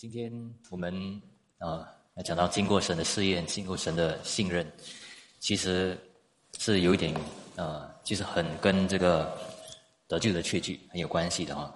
[0.00, 0.32] 今天
[0.70, 1.20] 我们
[1.58, 1.86] 呃
[2.16, 4.66] 要讲到经过神的试验，经过神的信任，
[5.40, 5.94] 其实
[6.58, 7.14] 是有一点
[7.56, 9.30] 呃，其实很跟这个
[10.08, 11.70] 得救的确据很有关系的哈。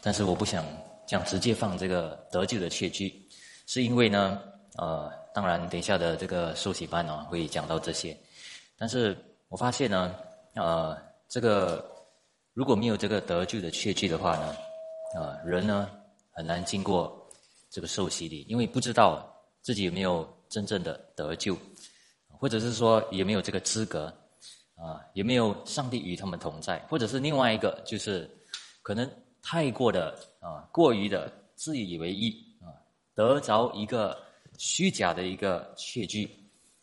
[0.00, 0.64] 但是我不想
[1.06, 3.28] 这样直接放这个得救的确据，
[3.66, 4.40] 是因为呢
[4.78, 8.16] 呃，当然等一下的这个受洗班呢会讲到这些，
[8.78, 9.14] 但是
[9.50, 10.14] 我发现呢
[10.54, 10.96] 呃
[11.28, 11.86] 这个
[12.54, 14.56] 如果没有这个得救的确据的话呢，
[15.20, 15.90] 啊人呢
[16.30, 17.18] 很难经过。
[17.72, 21.56] 这个受洗礼，因为不知道自己有没有真正的得救，
[22.28, 24.12] 或者是说有没有这个资格，
[24.74, 28.30] 啊，有没有上帝与他们同在，或者是另外一个就是
[28.82, 32.76] 可能太过的啊，过于的自以为意啊，
[33.14, 34.22] 得着一个
[34.58, 36.28] 虚假的一个确据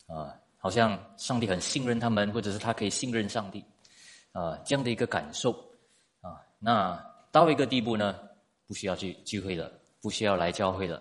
[0.08, 3.64] 啊，好像上帝很信任他们，或者是他可以信任上帝
[4.32, 5.52] 啊，这样的一个感受
[6.20, 8.18] 啊，那到一个地步呢，
[8.66, 9.70] 不需要去聚会了。
[10.02, 10.96] 不需要来教会了，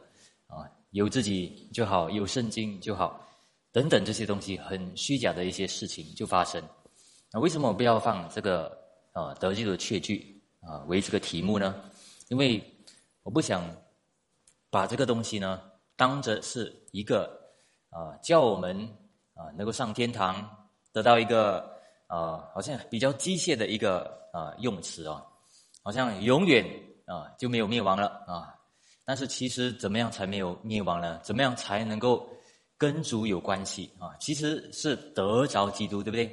[0.48, 3.26] 啊，有自己就好，有圣经就好，
[3.72, 6.62] 等等这些东西很虚假的一些事情就发生。
[7.32, 8.78] 那为什么我不要放这个
[9.14, 11.76] 啊得救的确据啊为这个题目呢？
[12.28, 12.62] 因为
[13.24, 13.64] 我不想
[14.70, 15.62] 把这个东西呢
[15.96, 17.40] 当着是一个
[17.90, 18.78] 啊叫我们
[19.34, 20.46] 啊能够上天堂
[20.92, 21.60] 得到一个
[22.08, 25.24] 啊好像比较机械的一个啊用词啊，
[25.84, 26.66] 好像永远
[27.06, 28.59] 啊就没有灭亡了啊。
[29.10, 31.20] 但是其实怎么样才没有灭亡呢？
[31.24, 32.30] 怎么样才能够
[32.78, 34.16] 跟主有关系啊？
[34.20, 36.28] 其实是得着基督，对不对？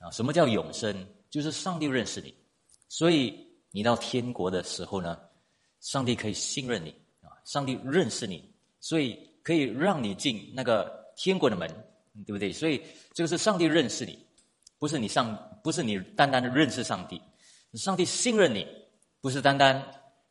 [0.00, 0.94] 啊，什么叫永生？
[1.30, 2.34] 就是上帝认识你，
[2.90, 3.34] 所以
[3.70, 5.18] 你到天国的时候呢，
[5.80, 6.90] 上帝可以信任你
[7.22, 11.66] 啊，上帝认识你，所以可以让你进那个天国的门，
[12.26, 12.52] 对不对？
[12.52, 12.82] 所以
[13.14, 14.18] 这个是上帝认识你，
[14.78, 17.18] 不是你上，不是你单单的认识上帝，
[17.78, 18.66] 上帝信任你，
[19.22, 19.82] 不是单单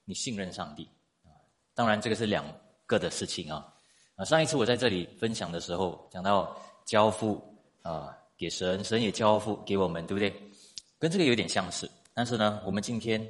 [0.05, 0.87] 你信任上帝。
[1.79, 2.43] 当然，这个是两
[2.85, 3.65] 个的事情啊。
[4.17, 6.53] 啊，上一次我在这里分享的时候，讲到
[6.83, 7.41] 交付
[7.83, 10.29] 啊，给神，神也交付给我们，对不对？
[10.99, 11.89] 跟这个有点相似。
[12.13, 13.25] 但是呢，我们今天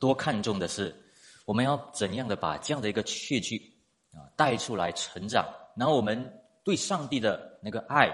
[0.00, 0.92] 多看重的是，
[1.44, 3.56] 我们要怎样的把这样的一个确据
[4.10, 5.46] 啊带出来成长，
[5.76, 8.12] 然后我们对上帝的那个爱、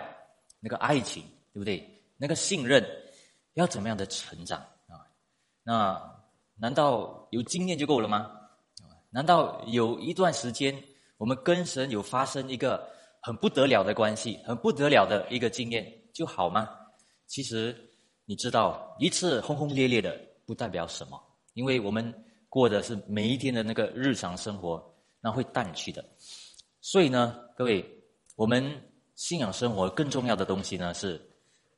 [0.61, 1.23] 那个爱情，
[1.55, 1.83] 对不对？
[2.19, 2.85] 那个信任，
[3.55, 5.09] 要怎么样的成长啊？
[5.63, 5.99] 那
[6.57, 8.35] 难道有经验就够了吗？
[9.19, 10.73] 难道有一段时间，
[11.17, 12.89] 我们跟神有发生一个
[13.21, 16.71] 很不得了的关系，很不得了的一个经验就好吗？
[17.27, 17.77] 其实
[18.27, 21.21] 你知道，一次轰轰烈烈的不代表什么，
[21.55, 22.15] 因为我们
[22.49, 24.81] 过的是每一天的那个日常生活，
[25.21, 26.05] 那会淡去的。
[26.81, 27.85] 所以呢，各位，
[28.37, 28.73] 我们
[29.17, 31.21] 信仰生活更重要的东西呢，是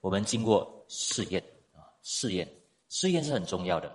[0.02, 2.46] 我们经过试验啊，试验，
[2.90, 3.90] 试验是很重要的。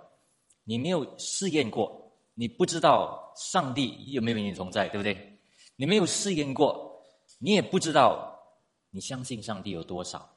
[0.64, 2.04] 你没有试验过。
[2.38, 5.38] 你不知道上帝有没有与你同在，对不对？
[5.74, 7.02] 你没有试验过，
[7.38, 8.38] 你也不知道
[8.90, 10.30] 你相信上帝有多少。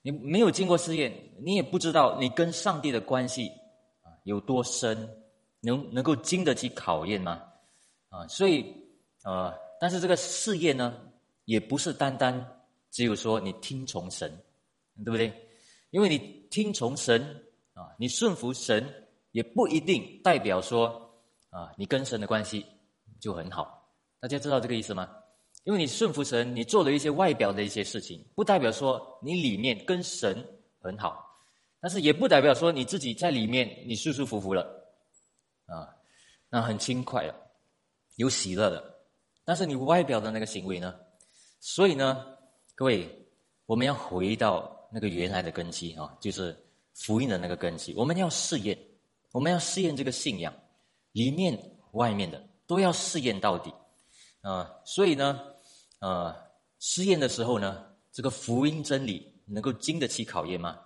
[0.00, 1.12] 你没有经过试验，
[1.44, 3.48] 你也不知道你跟上帝的关系
[4.00, 4.96] 啊有多深，
[5.60, 7.42] 能能够经得起考验吗？
[8.08, 8.74] 啊，所以
[9.24, 10.98] 呃，但是这个试验呢，
[11.44, 14.30] 也不是单单只有说你听从神，
[15.04, 15.30] 对不对？
[15.90, 16.18] 因为你
[16.50, 17.22] 听从神
[17.74, 21.08] 啊，你顺服神，也不一定代表说。
[21.50, 22.64] 啊，你跟神的关系
[23.20, 25.10] 就很好，大家知道这个意思吗？
[25.64, 30.42] 因为你顺服神，你做了一些外表的一些事情，不代表说你里面跟神
[30.80, 31.22] 很好，
[31.80, 34.62] 但是也不代表说你自己在里面你舒舒服服了，
[35.66, 35.86] 啊，
[36.48, 37.34] 那很轻快了，
[38.16, 38.94] 有喜乐的，
[39.44, 40.94] 但是你外表的那个行为呢？
[41.60, 42.24] 所以呢，
[42.74, 43.06] 各位，
[43.66, 46.56] 我们要回到那个原来的根基啊，就是
[46.94, 48.78] 福音的那个根基，我们要试验，
[49.32, 50.54] 我们要试验这个信仰。
[51.12, 51.58] 里面、
[51.92, 53.72] 外面的都要试验到底，
[54.42, 55.40] 啊，所以呢，
[55.98, 56.34] 呃，
[56.78, 60.78] 试验的时候呢，这个福音真理能够经得起考验吗？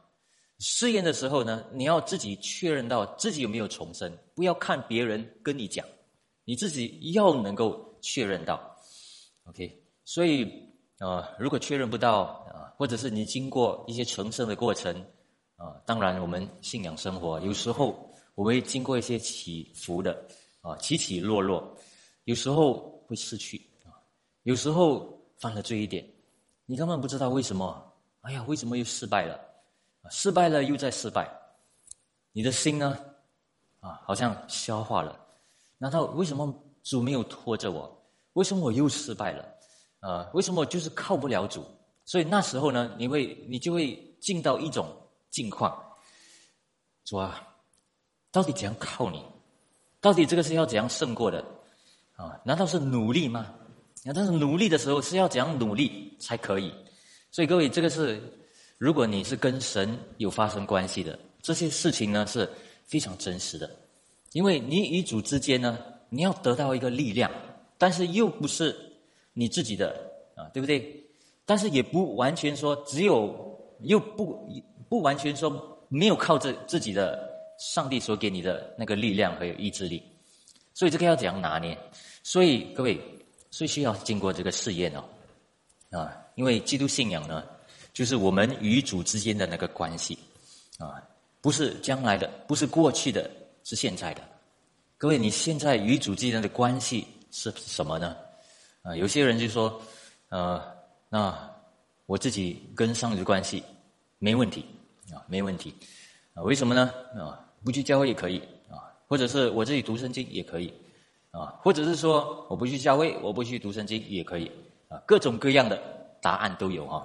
[0.60, 5.86] 试验的时候呢，你要自己确认到自己有没有重生，不要看别人跟你讲，
[6.44, 8.74] 你自己要能够确认到。
[9.44, 10.50] OK，所以
[11.00, 14.98] 啊，如果确认不到啊，或者是你经过一些重生的过程
[15.56, 18.10] 啊，当然我们信仰生活有时候。
[18.34, 20.26] 我们会经过一些起伏的，
[20.60, 21.76] 啊，起起落落，
[22.24, 23.94] 有时候会失去，啊，
[24.42, 26.04] 有时候犯了罪一点，
[26.66, 27.92] 你根本不知道为什么，
[28.22, 29.38] 哎呀，为什么又失败了？
[30.10, 31.30] 失败了又在失败，
[32.32, 32.98] 你的心呢，
[33.80, 35.18] 啊，好像消化了。
[35.78, 36.52] 难道为什么
[36.82, 38.04] 主没有拖着我？
[38.32, 39.48] 为什么我又失败了？
[40.00, 41.64] 啊，为什么我就是靠不了主？
[42.04, 44.86] 所以那时候呢，你会，你就会进到一种
[45.30, 45.80] 境况，
[47.04, 47.48] 主啊。
[48.34, 49.22] 到底怎样靠你？
[50.00, 51.38] 到底这个是要怎样胜过的？
[52.16, 53.46] 啊，难道是努力吗？
[54.02, 56.74] 那但是努力的时候是要怎样努力才可以？
[57.30, 58.20] 所以各位，这个是
[58.76, 62.50] 如果你是跟神有发生关系的，这些事情呢是
[62.82, 63.70] 非常真实的，
[64.32, 65.78] 因为你与主之间呢，
[66.08, 67.30] 你要得到一个力量，
[67.78, 68.76] 但是又不是
[69.32, 69.94] 你自己的
[70.34, 71.04] 啊，对不对？
[71.46, 73.32] 但是也不完全说只有，
[73.82, 74.52] 又不
[74.88, 80.02] 不完全说没有靠着自己的上帝所给你的那个力量和意志力，
[80.72, 81.78] 所以这个要怎样拿捏？
[82.22, 83.00] 所以各位。
[83.50, 85.04] 所以需要经过这个试验哦，
[85.96, 87.44] 啊，因为基督信仰呢，
[87.92, 90.18] 就是我们与主之间的那个关系，
[90.76, 91.00] 啊，
[91.40, 93.30] 不是将来的，不是过去的，
[93.62, 94.20] 是现在的。
[94.98, 98.16] 各位，你现在与主之间的关系是什么呢？
[98.82, 99.80] 啊，有些人就说，
[100.30, 100.60] 呃，
[101.08, 101.48] 那
[102.06, 103.62] 我自己跟上帝的关系
[104.18, 104.66] 没问题，
[105.12, 105.72] 啊，没问题，
[106.32, 106.92] 啊，为什么呢？
[107.16, 108.38] 啊，不去教会也可以，
[108.70, 110.72] 啊，或者是我自己读圣经也可以。
[111.30, 114.48] 啊，或者是说我不去教会，我不去读圣经也可以，
[114.88, 115.76] 啊，各种各样的
[116.22, 117.04] 答案都有啊。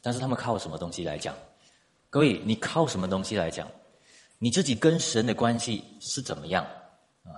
[0.00, 1.34] 但是他们靠什么东西来讲？
[2.08, 3.66] 各位，你靠什么东西来讲？
[4.38, 6.64] 你自己跟神的关系是怎么样？
[7.24, 7.34] 啊，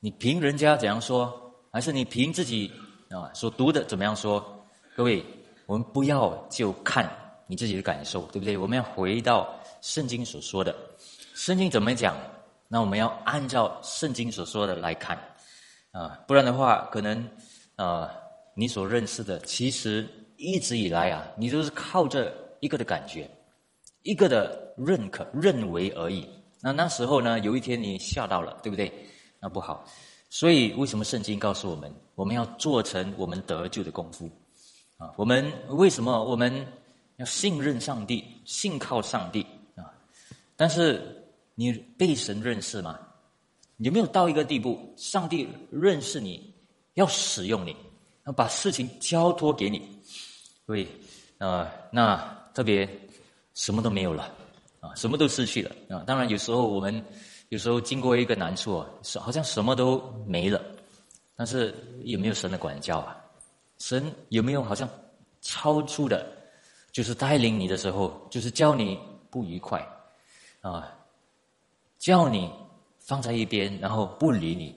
[0.00, 1.32] 你凭人家怎样说，
[1.70, 2.68] 还是你凭自己
[3.08, 4.44] 啊所读的怎么样说？
[4.96, 5.24] 各位，
[5.66, 7.08] 我们不要就看
[7.46, 8.58] 你自己的感受，对不对？
[8.58, 9.48] 我们要回到
[9.80, 10.74] 圣经所说的，
[11.34, 12.16] 圣经怎么讲？
[12.68, 15.18] 那我们要按照圣经所说的来看。
[15.92, 17.28] 啊，不然的话，可能
[17.76, 18.10] 啊，
[18.54, 23.30] 你所认识的，其实一直以来啊，你都是靠着一个的感觉，
[24.02, 26.28] 一个的认可、认为而已。
[26.62, 28.90] 那那时候呢，有一天你吓到了，对不对？
[29.40, 29.84] 那不好。
[30.30, 34.30] 所以，为什么圣经告诉我们，我们要做成我们得救的功夫？
[34.96, 36.66] 啊，我们为什么我们
[37.16, 39.46] 要信任上帝、信靠上帝
[39.76, 39.92] 啊？
[40.56, 41.21] 但是
[41.54, 42.98] 你被神认识吗？
[43.78, 46.54] 有没有到一个地步，上帝认识你，
[46.94, 47.76] 要使用你，
[48.26, 49.82] 要把事情交托给你？
[50.66, 50.86] 对，
[51.38, 52.16] 啊，那
[52.54, 52.88] 特别
[53.54, 54.32] 什么都没有了，
[54.80, 56.04] 啊，什么都失去了啊。
[56.06, 57.04] 当然，有时候我们
[57.48, 60.62] 有时候经过一个难处啊，是好像什么都没了，
[61.34, 61.74] 但是
[62.04, 63.18] 有没有神的管教啊？
[63.78, 64.88] 神有没有好像
[65.40, 66.24] 超出的，
[66.92, 68.96] 就是带领你的时候，就是教你
[69.28, 69.84] 不愉快
[70.60, 70.96] 啊，
[72.02, 72.50] 叫你。
[73.04, 74.72] 放在一边，然后不理你，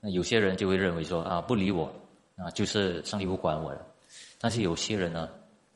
[0.00, 1.86] 那有些人就会认为说啊，不理我
[2.36, 3.86] 啊，就是上帝不管我了。
[4.40, 5.30] 但是有些人呢，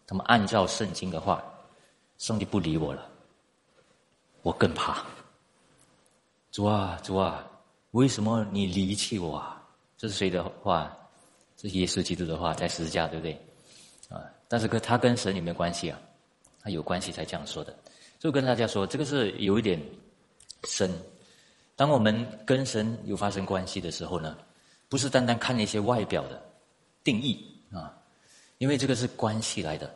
[0.09, 1.41] 他们按照圣经的话，
[2.19, 3.09] 上帝不理我了，
[4.43, 5.07] 我更怕。
[6.51, 7.49] 主啊，主啊，
[7.93, 9.65] 为什么你离弃我啊？
[9.97, 10.95] 这是谁的话？
[11.57, 13.41] 这是耶稣基督的话，在十字架，对不对？
[14.09, 15.99] 啊，但是跟他跟神有没有关系啊？
[16.61, 17.73] 他有关系才这样说的。
[18.19, 19.81] 就跟大家说，这个是有一点
[20.65, 20.91] 神。
[21.75, 24.37] 当我们跟神有发生关系的时候呢，
[24.89, 26.43] 不是单单看那些外表的
[27.05, 27.95] 定义啊，
[28.59, 29.95] 因为这个是关系来的。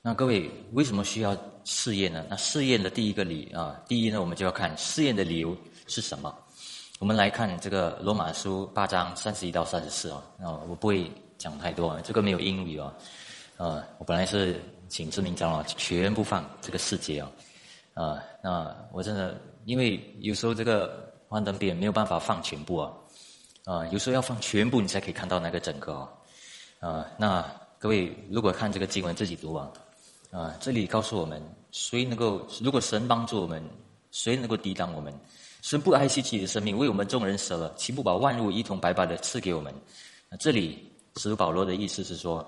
[0.00, 2.24] 那各位为什么需要试验呢？
[2.30, 5.56] 那试验的第一个理啊，第一呢，我们就要看试验的理由
[5.88, 6.34] 是什么。
[7.00, 12.94] 我们来看这个罗马书八章三十一到三十四啊，啊，我不会讲太多，这个没有英语啊，
[13.56, 17.30] 啊，我本来是请知名长老全部放这个世界啊，
[17.94, 19.36] 啊，那我真的
[19.68, 21.06] 因为有时候这个。
[21.30, 22.90] 幻灯片没有办法放全部啊，
[23.64, 26.08] 啊，有时候要放全部，你才可以看到那个整个啊。
[26.80, 27.44] 啊，那
[27.78, 29.70] 各位如果看这个经文自己读啊，
[30.30, 31.38] 啊，这里告诉我们，
[31.70, 33.62] 谁能够如果神帮助我们，
[34.10, 35.12] 谁能够抵挡我们？
[35.60, 39.74] 神不爱惜自己的生命，为我们众人舍了，岂不把万物一同白白的赐给我们？
[40.40, 42.42] 这里使徒保罗的意思是说，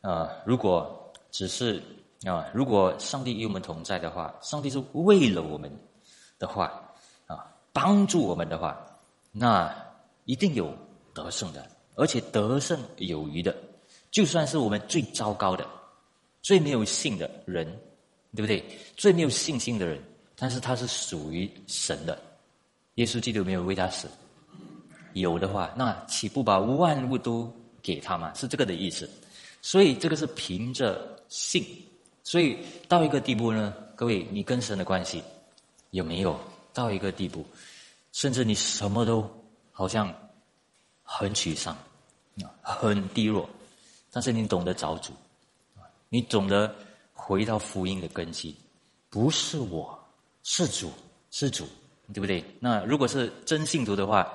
[0.00, 1.80] 啊，如果只是
[2.26, 5.70] 啊，如果上帝与我们同在的话，上帝是为了我们
[6.40, 6.64] 的话。
[7.28, 8.76] 啊帮助我们的话，
[9.30, 9.72] 那
[10.24, 10.76] 一定有
[11.14, 13.56] 得胜的，而且得胜有余的。
[14.10, 15.64] 就算是我们最糟糕的、
[16.42, 17.64] 最没有信的人，
[18.34, 18.64] 对不对？
[18.96, 20.02] 最没有信心的人，
[20.34, 22.20] 但是他是属于神的。
[22.96, 24.08] 耶稣基督没有为他死，
[25.12, 27.48] 有的话，那岂不把万物都
[27.80, 28.32] 给他吗？
[28.34, 29.08] 是这个的意思。
[29.62, 31.64] 所以这个是凭着信。
[32.24, 35.22] 所以到一个地步呢，各位，你跟神的关系
[35.90, 36.38] 有没有？
[36.72, 37.44] 到一个地步，
[38.12, 39.28] 甚至你什么都
[39.72, 40.14] 好像
[41.02, 41.76] 很沮丧，
[42.62, 43.50] 很低落，
[44.12, 45.12] 但是你懂得找主，
[46.08, 46.72] 你懂得
[47.12, 48.54] 回到福音的根基，
[49.08, 49.98] 不是我
[50.44, 50.92] 是主
[51.32, 51.66] 是主，
[52.14, 52.44] 对不对？
[52.60, 54.32] 那如果是真信徒的话，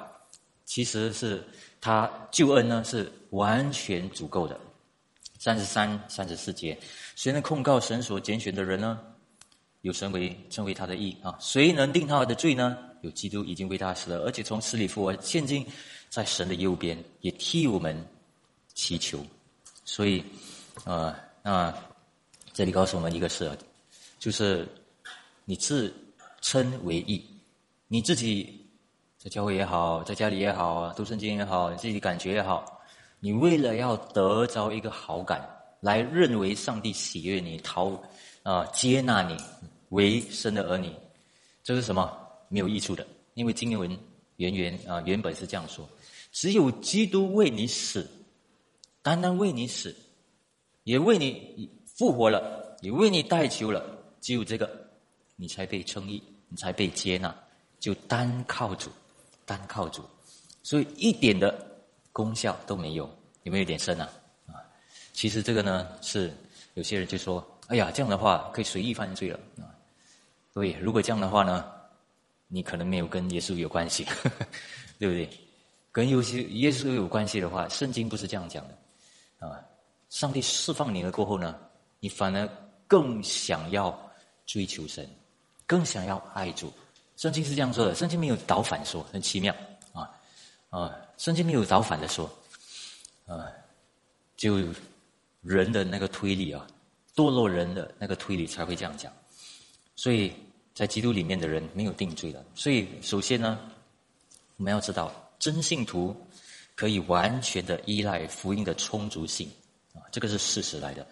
[0.65, 1.41] 其实是
[1.79, 4.59] 他救恩呢是完全足够的。
[5.39, 6.77] 三十三、三十四节，
[7.15, 8.99] 谁能控告神所拣选的人呢？
[9.85, 12.75] 有神为成为他的义啊，谁能定他的罪呢？
[13.01, 15.63] 有基督已经为他死了，而且从死里复活，现今
[16.09, 17.95] 在神的右边，也替我们
[18.73, 19.23] 祈求。
[19.83, 20.23] 所以，
[20.85, 21.71] 呃，那
[22.51, 23.55] 这里告诉我们一个事，
[24.17, 24.67] 就是
[25.45, 25.93] 你自
[26.41, 27.23] 称为义，
[27.87, 28.67] 你自己
[29.19, 32.81] 在教会也好，在家里也好，读圣经也好，你自己感觉也好，
[33.19, 35.47] 你为了要得着一个好感，
[35.79, 37.91] 来认为上帝喜悦你，讨
[38.41, 39.37] 啊接纳你。
[39.89, 40.91] 为生的儿女，
[41.63, 42.11] 这是什么？
[42.49, 43.05] 没有益处的。
[43.33, 43.99] 因为经文
[44.37, 45.87] 原原啊原本是这样说：
[46.31, 48.09] 只有基督为你死，
[49.01, 49.95] 单单为你死，
[50.83, 53.83] 也为你复活了，也为你代求了。
[54.21, 54.69] 只有这个，
[55.35, 57.35] 你才被称义，你才被接纳。
[57.77, 58.89] 就单靠主，
[59.45, 60.01] 单靠主，
[60.63, 61.53] 所以一点的
[62.11, 63.07] 功效都没有。
[63.43, 64.09] 有没有点深啊？
[64.47, 64.55] 啊，
[65.13, 66.33] 其实这个呢，是
[66.73, 69.74] 有些人就说：哎呀，这样的话可以随意犯罪了啊。
[70.55, 71.65] 对，如果这样的话呢，
[72.47, 74.05] 你可能没有跟耶稣有关系，
[74.97, 75.29] 对不对？
[75.91, 79.59] 跟耶稣耶稣有关系的话，圣经不是这样讲的啊。
[80.09, 81.59] 上帝释放你了过后呢，
[81.99, 82.49] 你反而
[82.87, 83.93] 更想要
[84.45, 85.05] 追求神，
[85.67, 86.71] 更想要爱主。
[87.17, 89.53] 圣经是这样说的，圣经没有倒反说，很奇妙
[89.91, 90.09] 啊
[90.69, 90.95] 啊！
[91.17, 92.29] 圣经没有倒反的说
[93.27, 93.45] 啊，
[94.37, 94.55] 就
[95.41, 96.65] 人的那个推理啊，
[97.13, 99.11] 堕落人的那个推理才会这样讲，
[99.97, 100.31] 所以。
[100.75, 103.57] 在基督里面的人没有定罪的，所以首先呢，
[104.57, 106.13] 我们要知道真信徒
[106.75, 109.49] 可以完全的依赖福音的充足性
[109.93, 111.07] 啊，这个是事实来的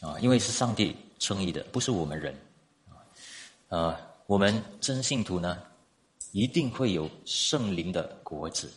[0.00, 2.32] 啊，因为是上帝称义的，不是我们人
[2.88, 2.94] 啊。
[3.70, 5.60] 呃，我们真信徒呢，
[6.30, 8.72] 一定会有圣灵的果子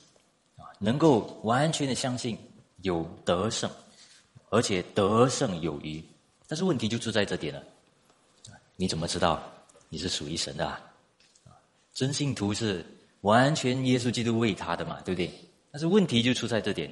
[0.57, 2.35] 啊，能够完全的相信
[2.81, 3.69] 有得胜，
[4.49, 6.03] 而且得胜有余。
[6.47, 7.61] 但是问题就出在这点了，
[8.75, 9.51] 你怎么知道？
[9.89, 10.79] 你是属于神的啊，
[11.93, 12.85] 真信徒是
[13.21, 15.31] 完全耶稣基督为他的嘛，对不对？
[15.71, 16.91] 但是问题就出在这点。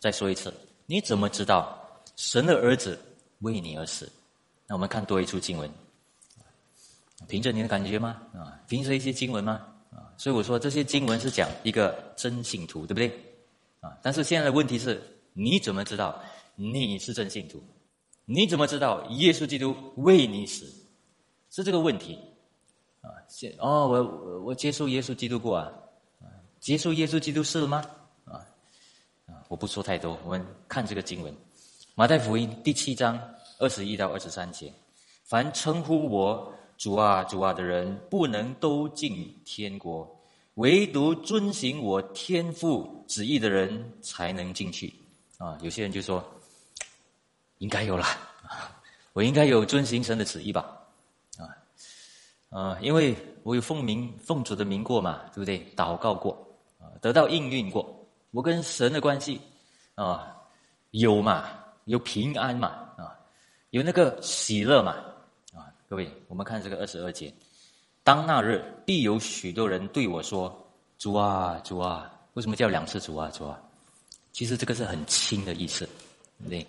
[0.00, 0.54] 再说一次，
[0.86, 1.76] 你怎么知道
[2.14, 2.96] 神的儿子
[3.40, 4.08] 为你而死？
[4.66, 5.68] 那我们看多一处经文，
[7.26, 8.22] 凭着你的感觉吗？
[8.32, 9.66] 啊，凭着一些经文吗？
[9.90, 13.08] 啊，所以我说这些经文是讲一个真信徒，对不对？
[13.80, 15.02] 啊，但是现在的问题是，
[15.32, 16.22] 你怎么知道
[16.54, 17.60] 你是真信徒？
[18.24, 20.64] 你怎么知道耶稣基督为你死？
[21.58, 22.16] 是这个问题。
[23.00, 25.72] 啊，接哦，我我接受耶稣基督过啊，
[26.20, 26.26] 啊，
[26.60, 27.84] 接受耶稣基督是了吗？
[28.24, 28.46] 啊
[29.26, 31.32] 啊，我不说太多，我们看这个经文，
[31.94, 33.18] 《马太福音》第七章
[33.58, 34.72] 二十一到二十三节：
[35.24, 40.06] 凡称呼我主啊主啊的人，不能都进天国；
[40.54, 44.94] 唯独遵行我天父旨意的人，才能进去。
[45.38, 46.24] 啊，有些人就说，
[47.58, 48.04] 应该有了，
[49.12, 50.77] 我应该有遵行神的旨意吧。
[52.50, 55.64] 啊，因为我有奉名奉主的名过嘛，对不对？
[55.76, 56.32] 祷告过，
[56.78, 59.40] 啊，得到应运过，我跟神的关系，
[59.94, 60.34] 啊，
[60.92, 61.48] 有嘛，
[61.84, 63.18] 有平安嘛，啊，
[63.70, 64.92] 有那个喜乐嘛，
[65.54, 67.32] 啊，各位，我们看这个二十二节，
[68.02, 70.54] 当那日必有许多人对我说
[70.98, 73.60] ：“主啊，主啊，为什么叫两次主啊，主啊？”
[74.32, 75.84] 其实这个是很轻的意思，
[76.38, 76.66] 对不对？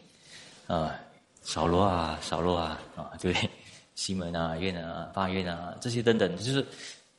[0.68, 1.00] 啊，
[1.42, 3.50] 扫罗啊，扫罗啊，啊，对不对？
[4.00, 6.66] 西门啊，院啊，八院啊，这些等等，就是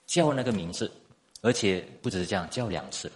[0.06, 0.90] 叫那个名字，
[1.42, 3.12] 而且不只是这样，叫两次。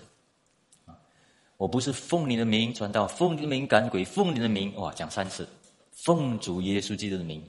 [1.57, 5.49] 我不是奉你的名传道，奉你的名赶鬼，奉你的名哇，讲三次，
[5.93, 7.43] 奉主耶稣基督的名，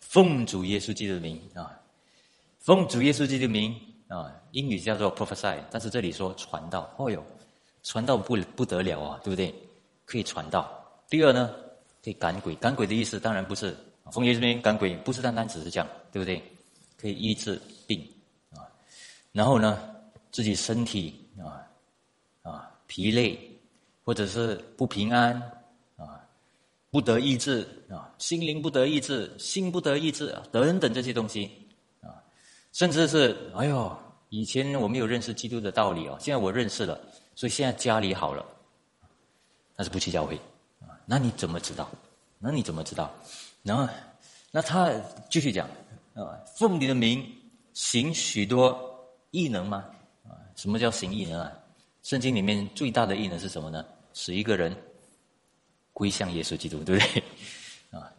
[0.00, 1.70] 奉主耶稣基督的名啊，
[2.58, 7.24] 奉主耶稣基督的名啊，英语叫做 prophesy，但是这里说传道，哦哟，
[7.84, 9.54] 传道不不得了啊，对不对？
[10.04, 10.68] 可以传道。
[11.08, 11.54] 第二呢，
[12.02, 13.76] 可以赶鬼，赶鬼的意思当然不是。
[14.12, 16.42] 奉耶稣名赶鬼，不是单单只是这样，对不对？
[16.96, 18.00] 可以医治病
[18.52, 18.64] 啊，
[19.32, 19.78] 然后呢，
[20.30, 21.60] 自己身体啊
[22.42, 23.38] 啊疲累，
[24.04, 25.34] 或者是不平安
[25.96, 26.24] 啊，
[26.90, 31.50] 不得医治啊，心灵不得医治，心不得医治等等这些东西
[32.00, 32.22] 啊，
[32.72, 33.94] 甚至是哎呦，
[34.30, 36.98] 以前我没有认识基督的道理哦，现在我认识了，
[37.34, 38.46] 所以现在家里好了，
[39.76, 40.36] 但是不去教会
[40.80, 41.90] 啊，那你怎么知道？
[42.38, 43.12] 那你怎么知道？
[43.64, 43.88] 然后，
[44.50, 44.92] 那他
[45.30, 45.66] 继续讲
[46.14, 47.26] 啊，奉你的名
[47.72, 48.78] 行许多
[49.30, 49.86] 异能吗？
[50.22, 51.50] 啊，什么叫行异能啊？
[52.02, 53.82] 圣经里面最大的异能是什么呢？
[54.12, 54.76] 使一个人
[55.94, 57.24] 归向耶稣基督，对不对？
[57.98, 58.12] 啊，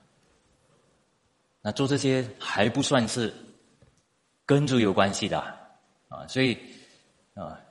[1.61, 3.31] 那做这些还不算是
[4.47, 5.39] 跟主有关系的
[6.09, 6.57] 啊，所以
[7.35, 7.61] 啊，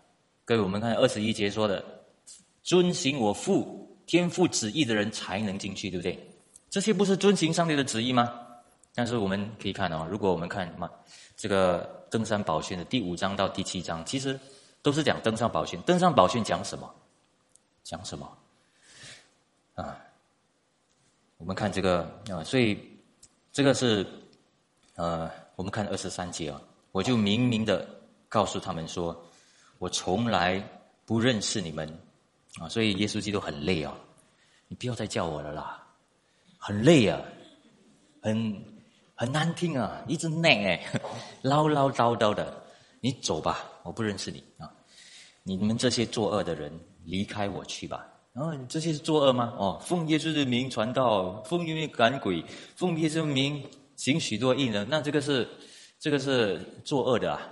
[0.45, 1.85] 各位我们看二十一节说的，
[2.63, 6.31] 遵行我父天父旨意的人才能进去，对不对？
[6.75, 8.37] 这些不是遵行上帝的旨意吗？
[8.97, 10.91] 但是我们可以看哦，如果我们看嘛，
[11.37, 14.37] 这个登山宝训的第五章到第七章，其实
[14.83, 15.81] 都是讲登山宝训。
[15.83, 16.93] 登山宝训讲什么？
[17.85, 18.29] 讲什么？
[19.77, 19.97] 啊，
[21.37, 22.77] 我们看这个啊，所以
[23.53, 24.05] 这个是
[24.97, 27.89] 呃，我们看二十三节啊，我就明明的
[28.29, 29.25] 告诉他们说，
[29.79, 30.61] 我从来
[31.07, 31.89] 不认识你们
[32.59, 33.97] 啊，所以耶稣基督很累啊，
[34.67, 35.84] 你不要再叫我了啦，
[36.67, 37.21] 很累啊，
[38.23, 38.65] 很
[39.15, 40.83] 很难听啊，一直念哎，
[41.43, 42.57] 唠唠叨叨的，
[43.01, 44.73] 你走吧，我不认识你啊，
[45.43, 46.73] 你们这些作恶的人，
[47.05, 48.07] 离开我去吧。
[48.33, 49.53] 然后这些是作恶吗？
[49.59, 52.43] 哦，奉耶稣的名传道，奉耶稣赶鬼，
[52.75, 53.63] 奉耶稣的名
[53.97, 55.47] 行许多异能，那这个是
[56.01, 57.43] 这个是作恶的啊。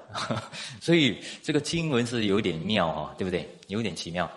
[0.80, 3.46] 所以这个经文是有点妙哦，对不对？
[3.68, 4.28] 有点奇妙。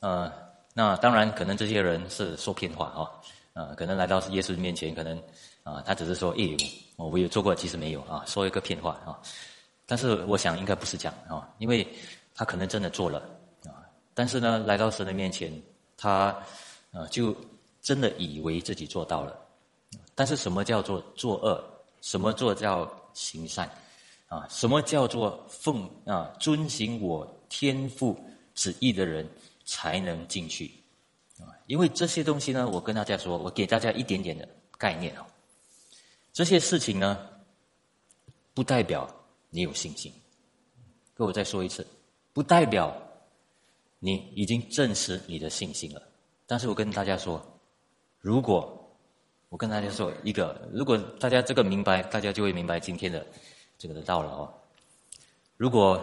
[0.00, 0.30] 呃，
[0.74, 3.08] 那当然可能这些人是说骗话哦，
[3.54, 5.16] 呃，可能来到耶稣面前，可能
[5.62, 6.56] 啊，他只是说，诶，
[6.96, 9.18] 我我有做过，其实没有啊，说一个骗话啊。
[9.86, 11.86] 但是我想应该不是这样啊，因为
[12.34, 13.18] 他可能真的做了
[13.64, 15.52] 啊，但是呢，来到神的面前。
[15.94, 16.36] 他，
[16.90, 17.36] 呃，就
[17.80, 19.38] 真的以为自己做到了，
[20.16, 21.62] 但是什么叫做作恶？
[22.00, 23.70] 什么做叫行善？
[24.26, 28.18] 啊，什么叫做奉啊遵行我天父
[28.54, 29.28] 旨意的人
[29.64, 30.72] 才能进去？
[31.72, 35.24] 因为这些东西呢，我跟大家说，我给大家一点点的概念哦。
[36.30, 37.26] 这些事情呢，
[38.52, 39.08] 不代表
[39.48, 40.12] 你有信心。
[41.14, 41.86] 跟我再说一次，
[42.34, 42.94] 不代表。
[44.00, 46.02] 你已经证实你的信心了，
[46.44, 47.42] 但是我跟大家说，
[48.20, 48.94] 如果
[49.48, 53.24] 我跟大家说一个，如果大家这个明白，大家就会明白今天的
[53.78, 54.52] 这个的道了哦。
[55.56, 55.98] 如果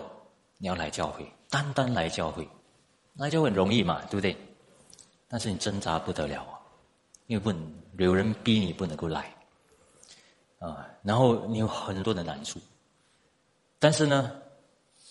[0.57, 2.47] 你要来教会，单单来教会，
[3.13, 4.35] 那就很容易嘛，对不对？
[5.29, 6.59] 但是你挣扎不得了啊，
[7.27, 9.33] 因为不能有人逼你不能够来
[10.59, 12.59] 啊，然后你有很多的难处，
[13.79, 14.33] 但是呢，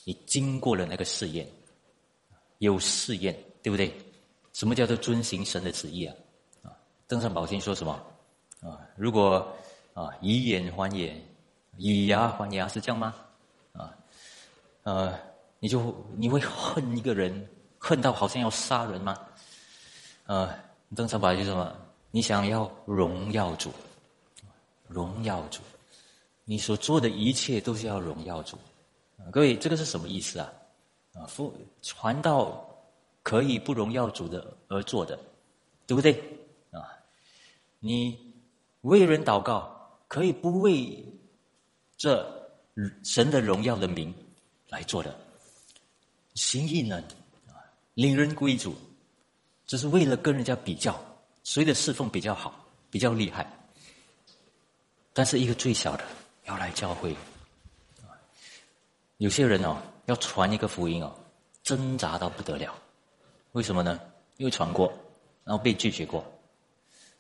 [0.05, 1.49] 你经过了那个试验。
[2.59, 3.97] 有试验，对不对？
[4.53, 6.15] 什么叫做遵行神的旨意啊？
[6.65, 6.75] 啊，
[7.07, 7.93] 登山宝训说什么？
[8.61, 9.49] 啊，如果
[9.95, 11.25] 啊以眼还眼，
[11.77, 13.15] 以牙还牙，是这样吗？
[13.73, 13.97] 啊，
[14.83, 15.17] 呃，
[15.61, 19.17] 你就你会恨一个人，恨到好像要杀人吗？
[20.29, 20.55] 呃，
[20.95, 21.75] 登山宝训什么？
[22.11, 23.73] 你想要荣耀主，
[24.87, 25.63] 荣耀主，
[26.45, 28.59] 你所做的一切都是要荣耀主。
[29.33, 30.53] 各位，这个是什么意思啊？
[31.15, 32.63] 啊，福传道
[33.23, 35.19] 可以不荣耀主的而做的，
[35.87, 36.13] 对不对？
[36.73, 36.93] 啊，
[37.79, 38.35] 你
[38.83, 41.03] 为人祷告可以不为
[41.97, 42.51] 这
[43.03, 44.15] 神的荣耀的名
[44.69, 45.19] 来做的，
[46.35, 47.03] 行义呢
[47.47, 47.65] 啊，
[47.95, 48.75] 领人归主，
[49.69, 51.01] 只是为了跟人家比较
[51.45, 53.49] 谁的侍奉比较好、比较厉害。
[55.13, 56.05] 但是一个最小的
[56.47, 57.17] 要来教会，
[59.19, 59.77] 有些人哦。
[60.09, 61.15] 要传一个福音哦，
[61.63, 62.75] 挣扎到不得了，
[63.53, 64.01] 为什么呢？
[64.39, 64.91] 因为传过，
[65.45, 66.25] 然后被拒绝过，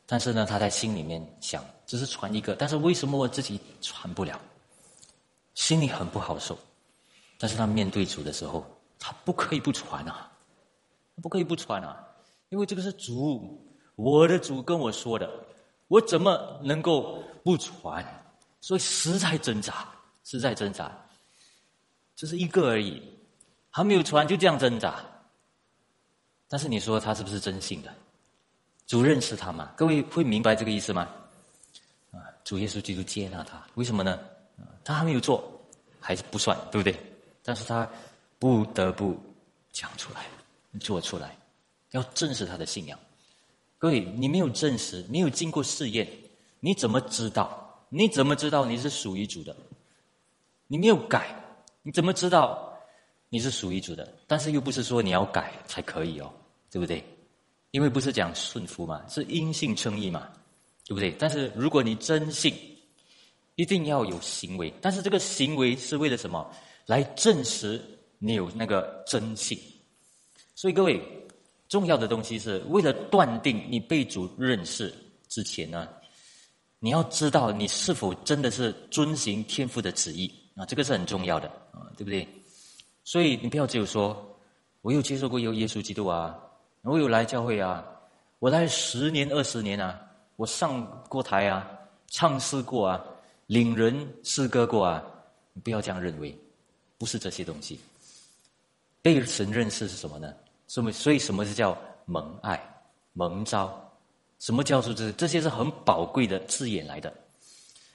[0.06, 4.40] 但是呢，他在心里面想，只是传一个，但是为什么我自己传不了？
[5.52, 6.58] 心里很不好受。
[7.38, 8.66] 但是他面对主的时候，
[8.98, 10.32] 他不可以不传啊，
[11.20, 12.07] 不可以不传啊，
[12.50, 13.60] 因为这个是主，
[13.96, 15.30] 我的主跟我说的，
[15.88, 18.04] 我怎么能够不传？
[18.60, 19.88] 所以实在挣扎，
[20.24, 20.90] 实在挣扎。
[22.16, 23.00] 只是一个而已，
[23.70, 25.04] 还没有传就这样挣扎。
[26.48, 27.94] 但是你说他是不是真信的？
[28.86, 29.70] 主认识他吗？
[29.76, 31.08] 各位会明白这个意思吗？
[32.10, 34.18] 啊，主耶稣基督接纳他，为什么呢？
[34.82, 35.44] 他还没有做，
[36.00, 36.98] 还是不算，对不对？
[37.44, 37.88] 但是他
[38.38, 39.16] 不得不
[39.70, 40.26] 讲出来，
[40.80, 41.37] 做出来，
[41.92, 42.98] 要证实他的信仰。
[43.78, 46.08] 各位，你没有证实，没有经过试验，
[46.60, 47.86] 你怎么知道？
[47.90, 49.56] 你怎么知道你是属于主的？
[50.66, 51.34] 你没有改。
[51.82, 52.76] 你怎么知道
[53.30, 54.12] 你是属于主的？
[54.26, 56.30] 但是又不是说你要改才可以哦，
[56.70, 57.02] 对不对？
[57.70, 60.28] 因为不是讲顺服嘛，是因信称义嘛，
[60.84, 61.14] 对不对？
[61.18, 62.54] 但是如果你真信，
[63.54, 64.72] 一定要有行为。
[64.82, 66.50] 但是这个行为是为了什么？
[66.86, 67.80] 来证实
[68.18, 69.58] 你有那个真信。
[70.54, 71.00] 所以各位，
[71.68, 74.94] 重要的东西是为了断定你被主认识
[75.28, 75.88] 之前呢，
[76.78, 80.32] 你要知道你是否真的是遵行天父的旨意。
[80.56, 82.26] 啊，这个是很重要的啊，对不对？
[83.04, 84.36] 所以你不要只有说，
[84.82, 86.36] 我有接受过有耶稣基督啊，
[86.82, 87.84] 我有来教会啊，
[88.40, 89.96] 我来十年二十年啊，
[90.34, 91.64] 我上过台啊，
[92.08, 93.04] 唱诗过啊，
[93.46, 95.00] 领人诗歌过啊，
[95.52, 96.36] 你不要这样认为，
[96.98, 97.78] 不是这些东西。
[99.00, 100.34] 被神认识是什么呢？
[100.68, 100.92] 什么？
[100.92, 102.60] 所以什么是叫蒙爱、
[103.14, 103.84] 蒙招？
[104.38, 105.10] 什么叫做这？
[105.12, 107.12] 这些是很宝贵的字眼来的。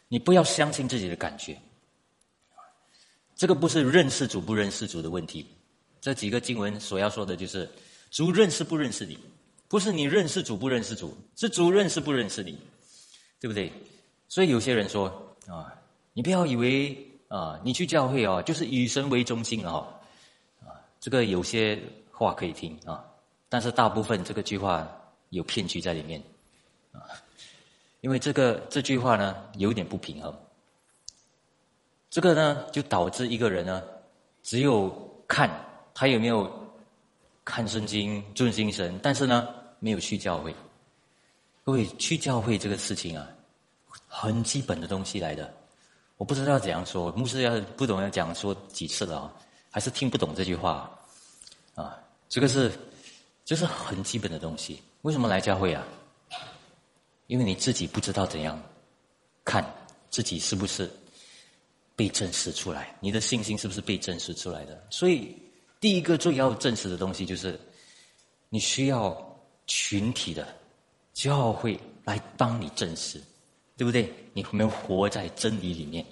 [0.09, 1.57] 你不要相信自己的感觉。
[3.35, 5.47] 这个不是认识主不认识主的问题，
[5.99, 7.69] 这几个经文所要说的就是
[8.11, 9.17] 主认识不认识你，
[9.67, 12.57] 不是你认识主不认识主，是主认识不认识你，
[13.39, 13.73] 对不对？
[14.27, 15.07] 所以有些人说
[15.47, 15.73] 啊，
[16.13, 16.95] 你不要以为
[17.27, 19.87] 啊，你去教会啊，就是以神为中心啊，
[20.61, 21.81] 啊，这个有些
[22.23, 23.03] 话可以听啊，
[23.49, 24.87] 但是大部分这个句话
[25.29, 26.21] 有骗局在里面
[26.91, 27.01] 啊，
[28.01, 30.33] 因为这个这句话呢有点不平衡。
[32.09, 33.81] 这个呢，就导致一个人呢，
[34.43, 34.87] 只有
[35.27, 35.49] 看
[35.95, 36.47] 他有没有
[37.43, 39.47] 看圣经、尊心神，但是呢，
[39.79, 40.55] 没有去教会。
[41.63, 43.27] 各位，去教会这个事情啊，
[44.07, 45.51] 很基本的东西来的。
[46.17, 49.33] 我不知道怎样说，牧师要不懂要讲说几次了啊，
[49.71, 50.91] 还是听不懂这句话？
[52.33, 52.71] 这个是，
[53.45, 54.81] 就是很基本的东西。
[55.03, 55.85] 为什么来教会啊？
[57.27, 58.59] 因为你自己不知道怎样
[59.45, 59.63] 看
[60.09, 60.89] 自己是不是。
[61.95, 64.83] 被证实出来，你的信心是不是被证实出来的？
[64.89, 65.37] 所以，
[65.79, 67.57] 第一个最要证实的东西就是，
[68.49, 69.15] 你需要
[69.67, 70.47] 群体的
[71.13, 73.21] 教会来帮你证实，
[73.77, 74.11] 对不对？
[74.33, 76.03] 你有没有活在真理里面？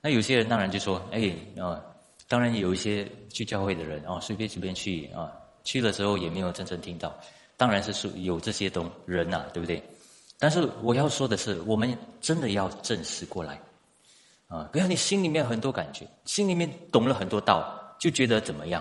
[0.00, 1.82] 那有些人当然就说：“哎，啊，
[2.28, 5.32] 当然有一些去教会的人啊，随便随便去啊，
[5.64, 7.14] 去的时候也没有真正听到，
[7.56, 9.82] 当然是说有这些东人呐，对不对？
[10.38, 13.60] 但是我要说的是，我们真的要证实过来。”
[14.48, 18.80] 啊，不要你心里面很多感觉，心里面懂了很多道，就觉得怎么样？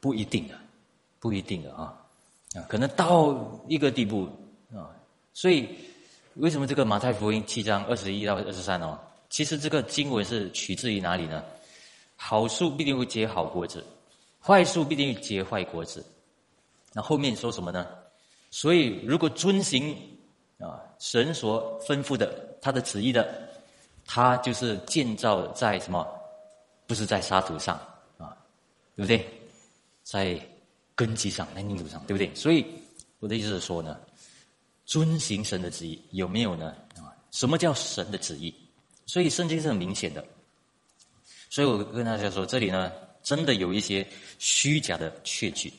[0.00, 0.54] 不一定的，
[1.20, 1.94] 不一定的啊，
[2.56, 4.28] 啊，可能到一个地步
[4.74, 4.90] 啊，
[5.32, 5.68] 所以
[6.34, 8.98] 为什么这个马太福音七章二十一到二十三哦？
[9.28, 11.44] 其实这个经文是取自于哪里呢？
[12.22, 13.82] 好树必定会结好果子，
[14.44, 16.04] 坏树必定会结坏果子。
[16.92, 17.86] 那后面说什么呢？
[18.50, 19.96] 所以如果遵行
[20.58, 23.48] 啊神所吩咐的他的旨意的。
[24.12, 26.04] 它就是建造在什么？
[26.88, 27.76] 不是在沙土上
[28.18, 28.36] 啊，
[28.96, 29.24] 对不对？
[30.02, 30.36] 在
[30.96, 32.34] 根基上、在泥土上，对不对？
[32.34, 32.66] 所以
[33.20, 34.00] 我的意思是说呢，
[34.84, 36.74] 遵行神的旨意有没有呢？
[36.96, 38.52] 啊，什么叫神的旨意？
[39.06, 40.24] 所以圣经是很明显的。
[41.50, 44.06] 所以我跟大家说，这里呢，真的有一些
[44.38, 45.70] 虚假的确据，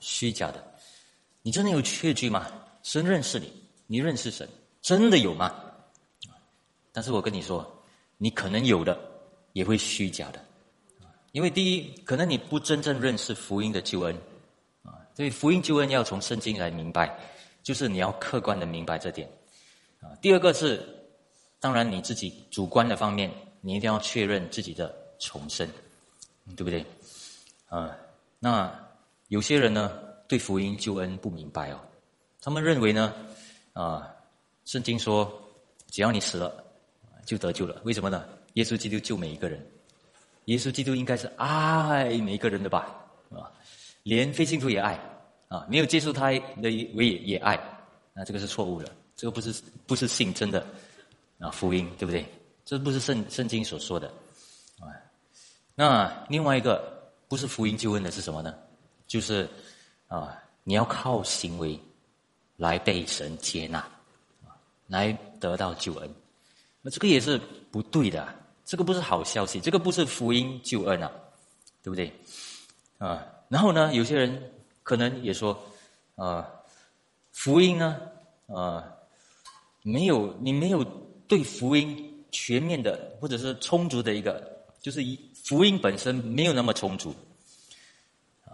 [0.00, 0.64] 虚假的。
[1.42, 2.50] 你真的有确据吗？
[2.82, 3.52] 神认识你，
[3.86, 4.48] 你认识神，
[4.80, 5.54] 真的有吗？
[6.90, 7.70] 但是我跟你说，
[8.16, 8.98] 你可能有的
[9.52, 10.42] 也会虚假的，
[11.32, 14.16] 因为第一，可能你不真正认识福音的救恩，
[14.82, 17.14] 啊，所以福音救恩要从圣经来明白，
[17.62, 19.30] 就是你要客观的明白这点，
[20.00, 20.82] 啊，第二个是，
[21.60, 23.30] 当然你自己主观的方面，
[23.60, 25.68] 你一定要确认自己的重生，
[26.56, 26.84] 对不对？
[27.68, 27.96] 啊，
[28.40, 28.74] 那
[29.28, 29.92] 有些人呢，
[30.26, 31.78] 对福音救恩不明白哦，
[32.40, 33.14] 他们认为呢，
[33.74, 34.12] 啊，
[34.64, 35.32] 圣经说，
[35.88, 36.64] 只要你死了。
[37.26, 38.24] 就得救了，为什么呢？
[38.54, 39.64] 耶稣基督救每一个人，
[40.46, 43.06] 耶稣基督应该是爱每一个人的吧？
[43.30, 43.52] 啊，
[44.02, 44.98] 连非信徒也爱
[45.46, 47.56] 啊，没有接受他的我也也爱，
[48.14, 50.66] 那这个是错误的，这个不是不是信真的
[51.38, 52.26] 啊福音，对不对？
[52.64, 54.12] 这不是圣圣经所说的。
[55.74, 58.54] 那另外一个不是福音救恩的是什么呢？
[59.06, 59.48] 就是
[60.08, 61.78] 啊，你要靠行为
[62.56, 63.84] 来被神接纳，
[64.86, 66.14] 来得到救恩。
[66.82, 68.26] 那这个也是不对的，
[68.64, 71.10] 这个不是好消息，这个不是福音救恩啊，
[71.82, 72.12] 对不对？
[72.98, 74.52] 啊，然后呢，有些人
[74.82, 75.58] 可能也说，
[76.16, 76.48] 啊，
[77.32, 78.00] 福音呢，
[78.46, 78.84] 啊，
[79.82, 80.84] 没有你没有
[81.26, 84.42] 对福音全面的或者是充足的一个，
[84.80, 87.14] 就是一福音本身没有那么充足，
[88.44, 88.52] 啊，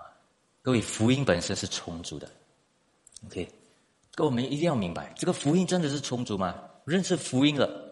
[0.62, 2.30] 各位福音本身是充足的
[3.26, 3.48] ，OK，
[4.14, 6.54] 各位我们一定要明白，这个福音真的是充足吗？
[6.84, 7.82] 认识福音了。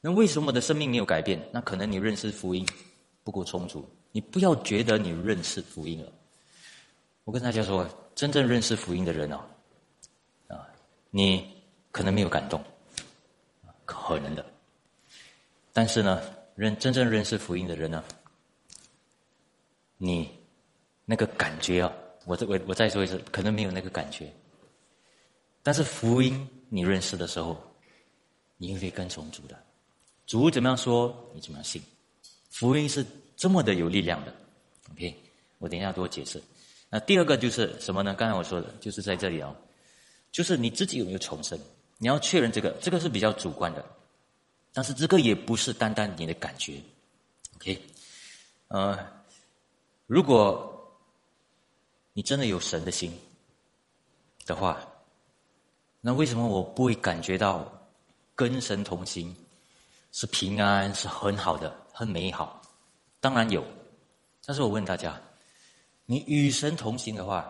[0.00, 1.40] 那为什么我的生命没有改变？
[1.52, 2.66] 那可能你认识福音
[3.22, 3.88] 不够充足。
[4.12, 6.10] 你不要觉得你认识福音了。
[7.24, 9.40] 我跟大家说，真正认识福音的人哦，
[10.48, 10.66] 啊，
[11.10, 11.46] 你
[11.92, 12.60] 可能没有感动，
[13.84, 14.44] 可能的。
[15.72, 16.20] 但是呢，
[16.56, 18.02] 认真正认识福音的人呢，
[20.02, 20.30] 你
[21.04, 21.92] 那个感觉啊，
[22.24, 24.32] 我再我我再说一次，可能没有那个感觉。
[25.62, 27.54] 但是福音你认识的时候，
[28.56, 29.62] 你会更充足的。
[30.26, 31.82] 主怎么样说，你怎么样信。
[32.48, 33.04] 福音是
[33.36, 34.34] 这么的有力量的。
[34.92, 35.14] OK，
[35.58, 36.42] 我等一下多解释。
[36.88, 38.14] 那第二个就是什么呢？
[38.14, 39.54] 刚才我说的，就是在这里哦，
[40.32, 41.60] 就是你自己有没有重生？
[41.98, 43.84] 你要确认这个，这个是比较主观的，
[44.72, 46.80] 但是这个也不是单单你的感觉。
[47.56, 47.78] OK，
[48.68, 48.98] 呃，
[50.10, 50.92] 如果
[52.14, 53.16] 你真的有神的心
[54.44, 54.76] 的话，
[56.00, 57.70] 那为什么我不会感觉到
[58.34, 59.32] 跟神同行？
[60.10, 62.60] 是平安，是很好的，很美好。
[63.20, 63.64] 当然有，
[64.44, 65.16] 但是我问大家，
[66.06, 67.48] 你与神同行的话，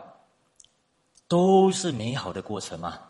[1.28, 3.00] 都是美好的过程吗？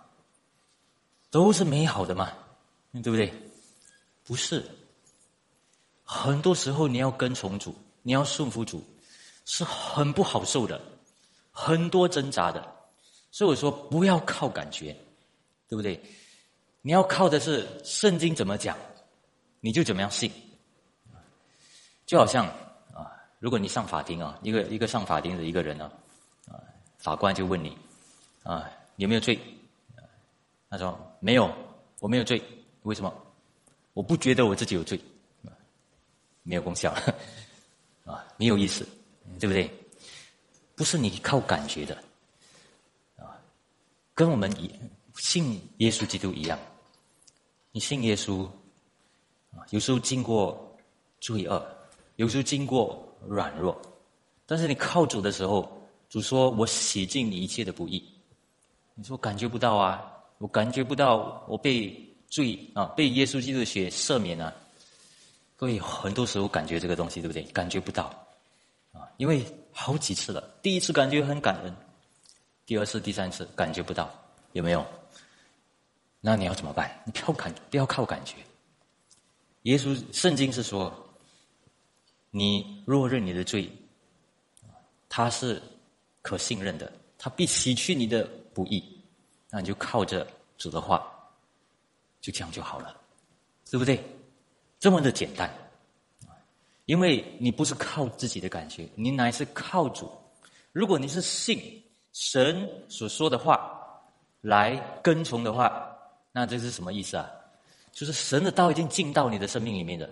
[1.28, 2.32] 都是美好的吗？
[2.92, 3.34] 对不对？
[4.22, 4.64] 不是。
[6.04, 8.84] 很多时候你要跟从主，你要顺服主，
[9.52, 10.80] 是很不好受的，
[11.50, 12.64] 很多挣扎的。
[13.32, 14.96] 所以我说，不要靠感觉，
[15.68, 16.00] 对不对？
[16.82, 18.78] 你要靠的是圣经怎么讲，
[19.58, 20.30] 你就怎么样信。
[22.06, 22.46] 就好像
[22.94, 23.10] 啊，
[23.40, 25.90] 如果你上法庭啊，一个一个上法庭的一个人呢，
[26.46, 26.54] 啊，
[26.98, 27.76] 法官就问你
[28.44, 29.36] 啊，有没有罪？
[30.70, 31.52] 他说没有，
[31.98, 32.40] 我没有罪。
[32.82, 33.12] 为什么？
[33.94, 34.98] 我不觉得我自己有罪，
[36.44, 36.94] 没有功效，
[38.06, 38.86] 啊，没有意思，
[39.40, 39.68] 对不对？
[40.76, 41.96] 不是你靠感觉的，
[43.16, 43.34] 啊，
[44.14, 44.48] 跟我们
[45.16, 46.56] 信耶稣基督一样，
[47.72, 48.44] 你信耶稣，
[49.56, 50.78] 啊，有时候经过
[51.18, 51.76] 罪恶。
[52.16, 53.80] 有时候经过软弱，
[54.44, 55.66] 但是你靠主的时候，
[56.10, 58.06] 主说我洗净你一切的不义。
[58.94, 60.02] 你说感觉不到啊？
[60.36, 61.90] 我感觉不到，我被
[62.28, 64.52] 罪啊，被耶稣基督的血赦免啊。
[65.56, 67.42] 各位很多时候感觉这个东西对不对？
[67.52, 68.14] 感觉不到
[68.92, 70.42] 啊，因为好几次了。
[70.62, 71.76] 第一次感觉很感恩，
[72.66, 74.10] 第二次、第三次感觉不到，
[74.52, 74.86] 有没有？
[76.20, 76.90] 那你要怎么办？
[77.04, 78.36] 你不要感，不要靠感觉。
[79.62, 80.92] 耶稣圣经是说。
[82.32, 83.68] 你若认你的罪，
[85.08, 85.60] 他是
[86.22, 88.22] 可信任的，他必洗去你的
[88.54, 89.02] 不义，
[89.50, 90.24] 那你就靠着
[90.56, 91.04] 主的话，
[92.20, 92.96] 就这样就好了，
[93.68, 94.00] 对不对？
[94.78, 95.52] 这么的简单，
[96.90, 100.10] 因为你不是靠自己的感觉，你乃是靠主。
[100.72, 101.56] 如果你是信
[102.12, 103.80] 神所说的话
[104.40, 105.96] 来跟从的话，
[106.32, 107.30] 那这是什么意思啊？
[107.92, 110.10] 就是神的道已经进到你的生命里面的。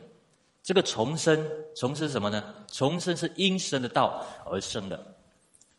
[0.63, 2.55] 这个重生，重生什么呢？
[2.69, 5.05] 重生是因神的道而生的，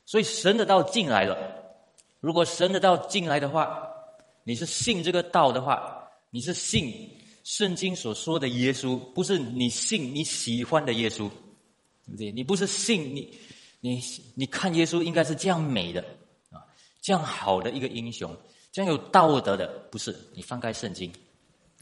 [0.06, 1.38] 所以神的道进来了。
[2.20, 3.90] 如果神的道进来的话，
[4.44, 6.94] 你是信这个道的话，你是信
[7.50, 11.28] 圣经所说的耶稣，不是你信你喜欢的耶稣，
[12.06, 12.32] 对不对？
[12.32, 13.36] 你不是信你，
[13.80, 14.00] 你
[14.36, 16.00] 你看耶稣应该是这样美的
[16.52, 16.62] 啊，
[17.02, 18.38] 这样好的一个英雄，
[18.72, 20.16] 这样有道德的，不是？
[20.36, 21.12] 你翻开圣经，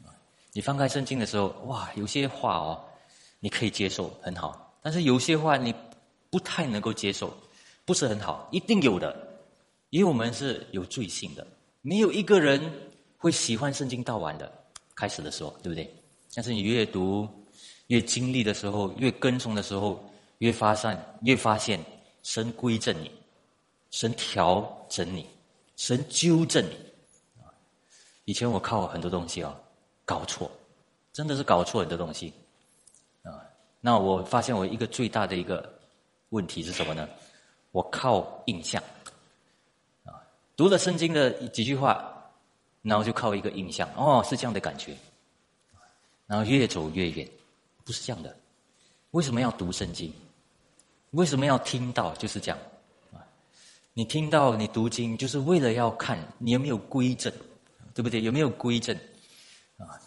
[0.05, 0.07] 啊，
[0.53, 2.81] 你翻开圣经的时候，哇，有些话哦。
[3.41, 5.75] 你可以接受很好，但是有些话你
[6.31, 7.31] 不太能够接受，
[7.85, 9.15] 不是很好，一定有的，
[9.89, 11.45] 因为我们是有罪性的，
[11.81, 12.59] 没有一个人
[13.17, 14.56] 会喜欢圣经到完的。
[14.97, 15.87] 开始的时候，对不对？
[16.33, 17.29] 但是你越读、
[17.87, 20.03] 越经历的时候，越跟从的时候，
[20.39, 21.79] 越发现、越发现
[22.23, 23.11] 神归正你，
[23.91, 25.25] 神调整你，
[25.75, 26.75] 神纠正你。
[28.25, 29.55] 以前我靠很多东西哦，
[30.03, 30.51] 搞错，
[31.13, 32.33] 真的是搞错很多东西。
[33.21, 33.39] 啊
[33.79, 35.79] 那我发现我一个最大的一个
[36.29, 37.07] 问题是什么呢？
[37.71, 38.81] 我靠印象，
[40.03, 42.16] 啊，读了圣经的几句话，
[42.87, 44.95] 然后就靠一个印象，哦，是这样的感觉，
[46.25, 47.29] 然后越走越远，
[47.83, 48.35] 不是这样的。
[49.11, 50.13] 为什么要读圣经？
[51.11, 52.13] 为什么要听到？
[52.15, 52.57] 就是这样，
[53.13, 53.19] 啊，
[53.93, 57.31] 你听到你读经，就是为了要看你有没有归正，
[57.93, 58.21] 对不对？
[58.21, 58.95] 有没有归正？
[59.77, 59.99] 啊，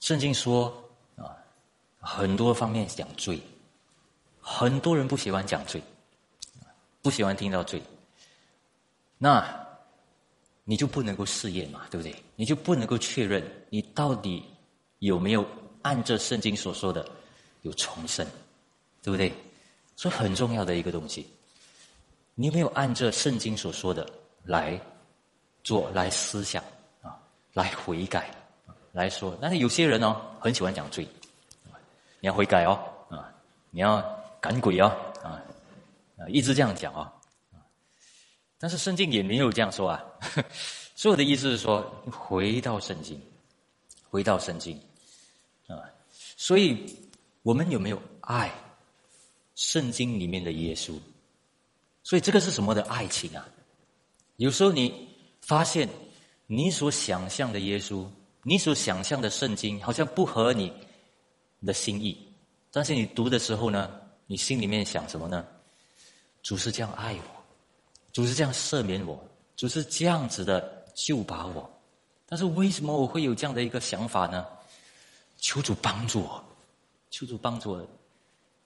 [0.00, 0.66] 圣经说。
[1.16, 1.36] 啊
[2.02, 3.38] 很多方面讲罪，
[4.40, 5.82] 很多人不喜欢讲罪，
[7.02, 7.82] 不喜欢听到罪，
[9.18, 9.44] 那
[10.70, 12.14] 你就不能够试验嘛，对不对？
[12.36, 14.44] 你就不能够确认你到底
[15.00, 15.44] 有没有
[15.82, 17.04] 按着圣经所说的
[17.62, 18.24] 有重生，
[19.02, 19.32] 对不对？
[19.96, 21.26] 所以很重要的一个东西，
[22.36, 24.08] 你有没有按照圣经所说的
[24.44, 24.80] 来
[25.64, 26.62] 做、来思想
[27.02, 27.18] 啊、
[27.52, 28.30] 来悔改、
[28.92, 29.36] 来说？
[29.42, 31.04] 但是有些人哦，很喜欢讲罪。
[32.20, 32.78] 你要悔改哦，
[33.08, 33.28] 啊，
[33.70, 34.00] 你要
[34.40, 34.86] 赶鬼哦，
[35.24, 35.42] 啊，
[36.16, 37.12] 啊，一直这样讲啊，
[38.60, 40.04] 但是圣经也没有这样说啊，
[40.94, 41.80] 所有的意思是说
[42.12, 43.20] 回到圣经，
[44.10, 44.78] 回到圣经，
[45.66, 45.74] 啊，
[46.36, 46.94] 所以
[47.42, 48.52] 我们有没有爱
[49.54, 50.96] 圣经里面的耶稣？
[52.04, 53.48] 所以这个是什么的爱情啊？
[54.36, 55.08] 有时候你
[55.40, 55.88] 发现
[56.46, 58.06] 你所想象的耶稣，
[58.42, 60.72] 你所想象的圣经，好像不合你。
[61.62, 62.16] 的心意，
[62.72, 63.90] 但是你读的时候呢，
[64.26, 65.46] 你心里面想什么呢？
[66.42, 67.39] 主是这样爱我，
[68.12, 69.18] 主是这样赦免我，
[69.56, 71.70] 主是这样子的救拔我。
[72.26, 74.46] 但是为什么我会有这样的一个想法呢？
[75.38, 76.44] 求主帮助我，
[77.10, 77.78] 求主帮助我，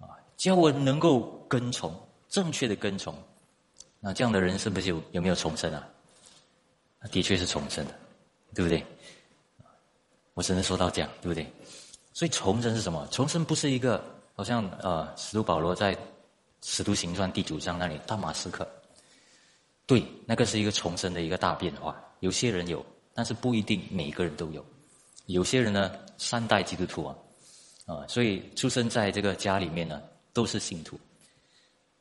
[0.07, 1.95] 啊，叫我能够跟从
[2.29, 3.15] 正确的跟从。
[4.01, 5.89] 那这样的人是不是有有没有重生啊？
[7.11, 7.95] 的确是重生的，
[8.55, 8.85] 对不对？
[10.35, 11.51] 我只能说到这样，对不对？
[12.13, 13.07] 所以重生是什么？
[13.11, 14.05] 重生不是一个
[14.35, 15.97] 好像呃，使徒保罗在
[16.61, 18.67] 使徒行传第九章那里大马士克，
[19.87, 21.95] 对，那个是一个重生的一个大变化。
[22.21, 24.65] 有些人有，但是不一定每个人都有。
[25.27, 27.17] 有些人呢，三代基督徒啊，
[27.87, 30.99] 啊，所以出生在这个家里面呢，都是信徒。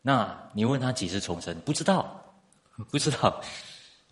[0.01, 1.57] 那你问他几时重生？
[1.61, 2.21] 不知道，
[2.91, 3.41] 不知道。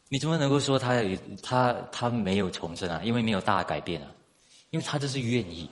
[0.10, 1.02] 你怎么能够说他
[1.42, 3.02] 他他没有重生啊？
[3.04, 4.12] 因为没有大改变啊，
[4.72, 5.70] 因为他就是愿意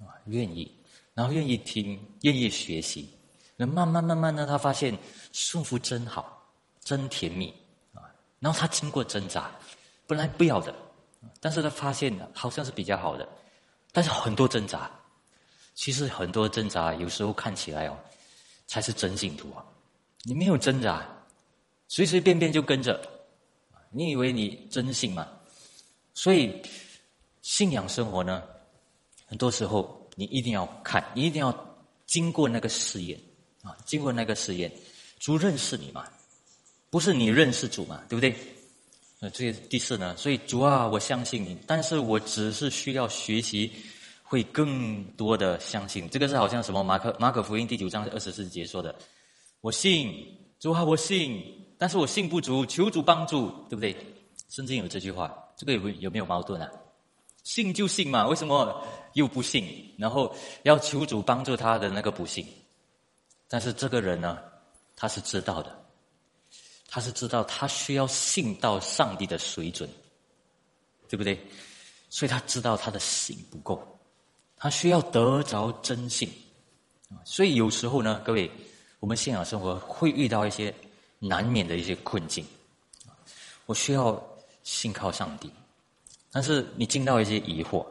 [0.00, 0.74] 啊，愿意，
[1.12, 3.10] 然后愿意听，愿意学习。
[3.56, 4.96] 那慢慢慢慢的，他发现
[5.32, 6.37] 顺服真好，
[6.88, 7.52] 真甜蜜
[7.92, 8.00] 啊。
[8.40, 9.50] 然后他经过挣扎，
[10.06, 10.74] 本来不要的，
[11.40, 13.28] 但是他发现好像是比较好的，
[13.92, 14.90] 但是很多挣扎，
[15.74, 17.98] 其实很多挣扎有时候看起来哦。
[18.70, 19.64] 才是真信徒啊！
[20.24, 21.02] 你没有挣扎，
[21.88, 23.00] 随随便便就跟着，
[23.88, 25.26] 你以为你真信吗？
[26.12, 26.60] 所以
[27.40, 28.42] 信仰生活呢，
[29.24, 31.50] 很多时候你一定要看，你一定要
[32.04, 33.18] 经过那个试验
[33.62, 34.70] 啊，经过那个试验，
[35.18, 36.06] 主认识你嘛，
[36.90, 38.34] 不是你认识主嘛，对不对？
[39.20, 40.16] 那这第四呢？
[40.16, 43.72] 所以主啊，我相信你，但是我只是需要学习。
[44.30, 48.94] 会更多的相信，这个是好像什么马可马可福音第九章二十四节说的，
[49.62, 51.42] 我信主啊，我信，
[51.78, 53.96] 但是我信不足，求主帮助，对不对？
[54.50, 56.70] 圣经有这句话，这个有有没有矛盾啊？
[57.42, 59.94] 信就信嘛，为什么又不信？
[59.96, 62.46] 然后要求主帮助他的那个不信，
[63.48, 64.38] 但是这个人呢，
[64.94, 65.77] 他是知道的，
[66.88, 69.88] 他是知道他需要信到上帝的水准，
[71.08, 71.38] 对不对？
[72.08, 73.80] 所以他知道他的信不够。
[74.56, 76.28] 他需要得着真信，
[77.24, 78.50] 所以有时候呢，各位，
[78.98, 80.74] 我们信仰生活会遇到一些
[81.20, 82.44] 难免的一些困境。
[83.66, 84.20] 我需要
[84.64, 85.48] 信靠上帝，
[86.32, 87.86] 但是你进到一些疑惑，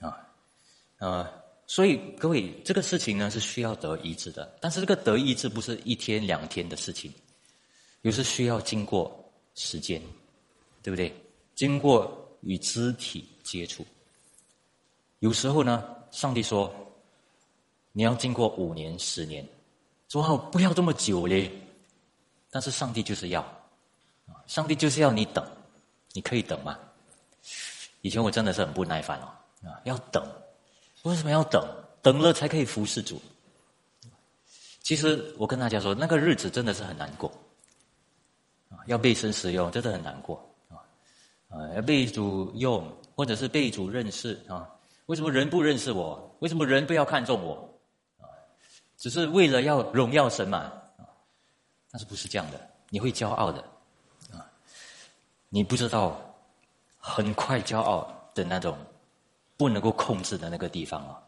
[0.00, 0.26] 啊，
[0.98, 1.30] 呃，
[1.68, 7.12] 所以各位，这个事情呢是需要得医治的，但是这个得医治不是一天两天的事情，
[8.02, 9.12] 有时需要经过
[9.54, 10.00] 时间，
[10.82, 11.14] 对不对？
[11.54, 12.10] 经过
[12.40, 13.84] 与肢体接触。
[15.18, 16.74] 有时候呢，上帝说
[17.92, 19.46] ：“你要经过五年、十年，
[20.08, 21.50] 说好不要这么久嘞。”
[22.50, 23.46] 但是上帝就是要，
[24.46, 25.46] 上帝就是要你等，
[26.12, 26.78] 你可以等吗？
[28.00, 29.28] 以前我真的是很不耐烦哦，
[29.68, 30.26] 啊，要等，
[31.02, 31.62] 为什么要等？
[32.02, 33.20] 等了才可以服侍主。
[34.82, 37.30] 其实我跟大家说，那个日子真的是很难过，
[38.86, 40.36] 要被神使用真的很难过，
[40.68, 40.76] 啊，
[41.48, 44.68] 啊，要被主用，或者是被主认识啊。
[45.06, 46.36] 为什么人不认识我？
[46.40, 47.54] 为什么人不要看重我？
[48.20, 48.24] 啊，
[48.96, 50.58] 只是为了要荣耀神嘛？
[50.96, 51.02] 啊，
[51.90, 52.60] 但是不是这样的？
[52.88, 53.60] 你会骄傲的，
[54.32, 54.44] 啊，
[55.48, 56.20] 你不知道
[56.98, 58.76] 很快骄傲的那种
[59.56, 61.22] 不能够控制的那个地方啊，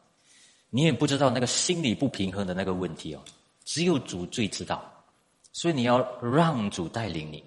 [0.71, 3.21] 你也不知道那个心理不平衡的那个问题哦，
[3.65, 4.92] 只有主最知道，
[5.53, 7.45] 所以你要让主带领你。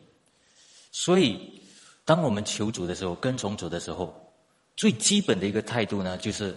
[0.91, 1.61] 所以，
[2.05, 4.21] 当我们求主的时候，跟从主的时候。
[4.77, 6.53] 最基本的一个态度呢，就是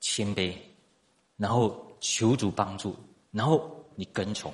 [0.00, 0.54] 谦卑，
[1.36, 2.96] 然后求主帮助，
[3.30, 4.50] 然后你跟从，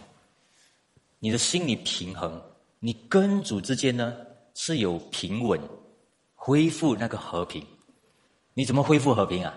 [1.21, 2.43] 你的心理平衡，
[2.81, 4.17] 你跟主之间呢
[4.55, 5.61] 是有平稳，
[6.35, 7.65] 恢复那个和平。
[8.55, 9.55] 你怎么恢复和平啊？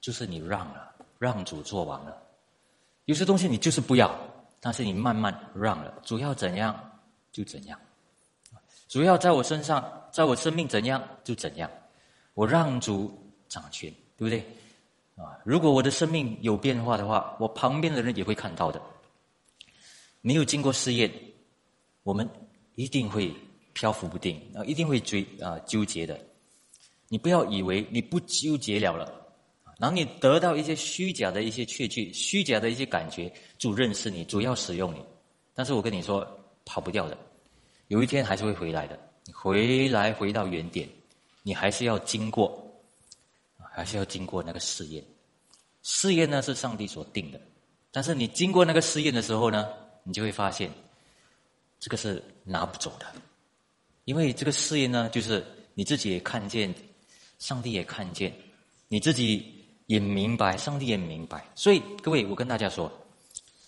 [0.00, 2.16] 就是你让了，让主做完了。
[3.06, 4.16] 有些东西你就是不要，
[4.64, 6.72] 但是你慢慢让了，主要怎样
[7.32, 7.76] 就怎样，
[8.86, 11.68] 主要在我身上，在我生命怎样就怎样。
[12.34, 13.12] 我让主
[13.48, 14.46] 掌权，对不对？
[15.16, 18.80] 啊，如果我的生命有变化的话，我旁边的人也会看到的。
[20.20, 21.12] 没有经过试验，
[22.04, 22.28] 我们
[22.76, 23.34] 一定会
[23.72, 26.18] 漂浮不定啊，一定会追啊纠结的。
[27.08, 29.21] 你不要以为你不纠结了了，
[29.78, 35.04] 然后你得到一些虚假的一些确据、虚假的一些感觉，主认识你，主要使用你。
[35.54, 36.26] 但是我跟你说，
[36.64, 37.18] 跑不掉的，
[37.88, 38.98] 有一天还是会回来的，
[39.32, 40.88] 回来回到原点。
[41.42, 42.64] 你还是要经过，
[43.74, 45.04] 还是要经过那个试验。
[45.82, 47.40] 试验呢是上帝所定的，
[47.90, 49.68] 但是你经过那个试验的时候呢，
[50.04, 50.70] 你就会发现，
[51.80, 53.06] 这个是拿不走的，
[54.04, 55.44] 因为这个试验呢，就是
[55.74, 56.72] 你自己也看见，
[57.40, 58.32] 上帝也看见，
[58.86, 59.61] 你自己
[59.92, 61.44] 也明白，上帝也明白。
[61.54, 62.90] 所以各位，我跟大家说，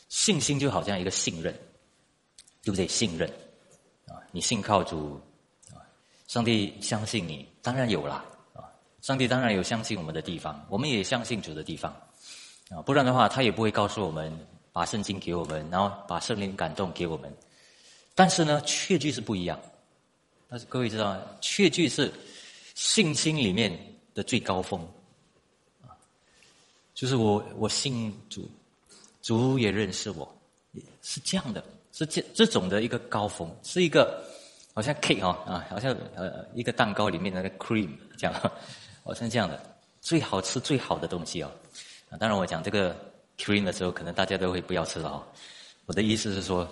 [0.09, 1.53] 信心就好像一个信任，
[2.63, 2.89] 对不对？
[2.89, 3.29] 信任
[4.09, 5.21] 啊，你信靠主。
[5.73, 5.79] 啊
[6.27, 8.65] 上帝相信你，当然有啦，啊！
[9.03, 11.95] 上帝当然有相信我们的地方，我们也相信主的地方，
[12.71, 12.83] 啊！
[12.83, 14.33] 不然的话，他也不会告诉我们
[14.73, 17.33] 把圣经给我们，然后把圣灵感动给我们。
[18.17, 19.61] 但是呢，确据是不一样。
[20.49, 22.13] 但是各位知道，确据是
[22.75, 23.71] 信心里面
[24.15, 24.81] 的最高峰，
[26.95, 28.49] 就是我我信主，
[29.21, 30.33] 主也认识我，
[31.03, 34.25] 是这样的，是这这种的一个高峰，是一个
[34.73, 38.53] 好像 cake 哦啊，好像呃一个蛋糕里面的那个 cream 这样，
[39.03, 39.61] 好像这样的
[40.01, 41.51] 最好吃最好的东西哦。
[42.11, 42.97] 啊，当然我讲这个
[43.37, 45.23] cream 的时候，可能大家都会不要吃了哦。
[45.87, 46.69] 我的意思是说，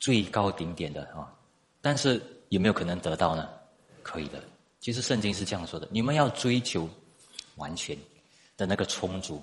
[0.00, 1.32] 最高顶点的啊，
[1.80, 3.48] 但是有没有可能得到呢？
[4.02, 4.42] 可以的。
[4.80, 6.88] 其实圣经是这样说的：你们要追求
[7.56, 7.96] 完全
[8.56, 9.42] 的那个充足，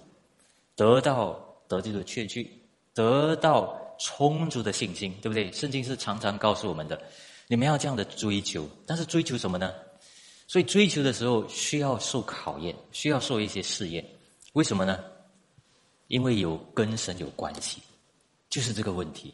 [0.76, 2.49] 得到得救的确据，
[2.93, 5.51] 得到充足的信心，对不对？
[5.51, 7.01] 圣经是常常告诉我们的，
[7.47, 8.68] 你们要这样的追求。
[8.86, 9.74] 但是追求什么呢？
[10.47, 14.05] 所以追求的时候需要受考验，需要受一些试验。
[14.53, 14.99] 为什么呢？
[16.07, 17.82] 因为有跟神有关系。
[18.49, 19.34] 就是这个问题，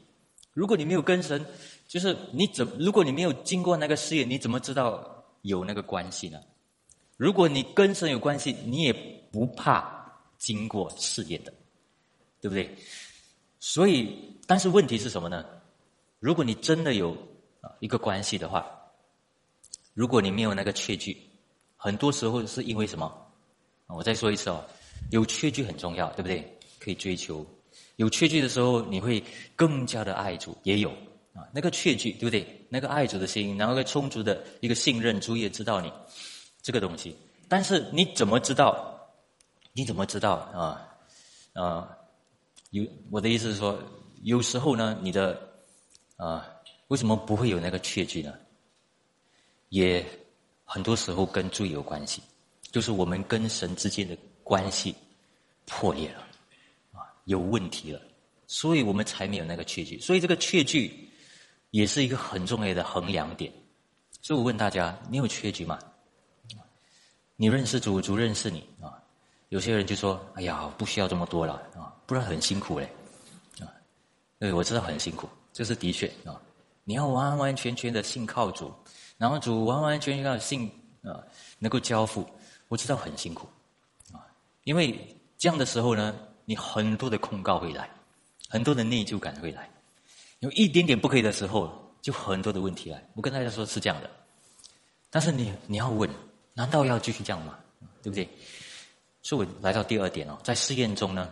[0.53, 1.43] 如果你没有跟神，
[1.87, 6.39] 就是你怎如果你没有经过那个试验，你怎么知道有那个关系呢？
[7.15, 8.93] 如果你跟神有关系，你也
[9.31, 10.05] 不怕
[10.37, 11.53] 经过试验的，
[12.41, 12.75] 对不对？
[13.59, 15.43] 所以，但是问题是什么呢？
[16.19, 17.11] 如果你真的有
[17.61, 18.65] 啊一个关系的话，
[19.93, 21.17] 如果你没有那个确据，
[21.75, 23.11] 很多时候是因为什么？
[23.87, 24.63] 我再说一次哦，
[25.11, 26.57] 有确据很重要，对不对？
[26.79, 27.45] 可以追求。
[27.95, 29.23] 有确据的时候，你会
[29.55, 30.89] 更加的爱主，也有
[31.33, 32.65] 啊，那个确据，对不对？
[32.69, 35.91] 那个爱主的心，然后个充足的一个信任，主也知道你
[36.61, 37.15] 这个东西。
[37.47, 38.93] 但是你怎么知道？
[39.77, 40.89] 你怎么知道啊？
[41.53, 41.95] 啊，
[42.71, 43.79] 有我的意思是说，
[44.23, 45.39] 有时候呢，你的
[46.15, 46.49] 啊，
[46.87, 48.33] 为什么不会有那个确据呢？
[49.69, 50.03] 也
[50.65, 52.23] 很多时候跟罪有关系，
[52.71, 54.95] 就是我们跟神之间的关系
[55.67, 56.21] 破裂了。
[56.93, 58.01] 啊有问题了，
[58.47, 59.99] 所以我们才没有那个确据。
[59.99, 61.07] 所以这个确据
[61.69, 63.53] 也是一个很重要的衡量点。
[64.23, 65.77] 所以我问大家：你有确据吗？
[67.35, 68.96] 你认识主，主认识你啊？
[69.49, 72.89] 有些人就说：“哎呀，不需要这么多了啊，不然很辛苦嘞。”
[73.61, 73.67] 啊，
[74.39, 76.39] 对，我知道很辛苦，这是的确啊。
[76.83, 78.73] 你要完完全全的信靠主，
[79.17, 80.71] 然后主完完全全的信
[81.03, 81.23] 啊，
[81.59, 82.25] 能够交付，
[82.67, 83.47] 我知道很辛苦
[84.11, 84.25] 啊。
[84.63, 86.15] 因为这样的时候呢。
[86.49, 87.89] 你很多的控告会来，
[88.47, 89.69] 很多的内疚感会来，
[90.39, 91.69] 有一点点不可以的时候，
[92.01, 93.05] 就很多的问题来。
[93.15, 94.09] 我跟大家说是这样的，
[95.09, 96.09] 但是你你要问，
[96.53, 97.59] 难道要继续这样吗？
[98.01, 98.29] 对不对？
[99.27, 101.29] 所以我来到第二点哦，在试验中呢，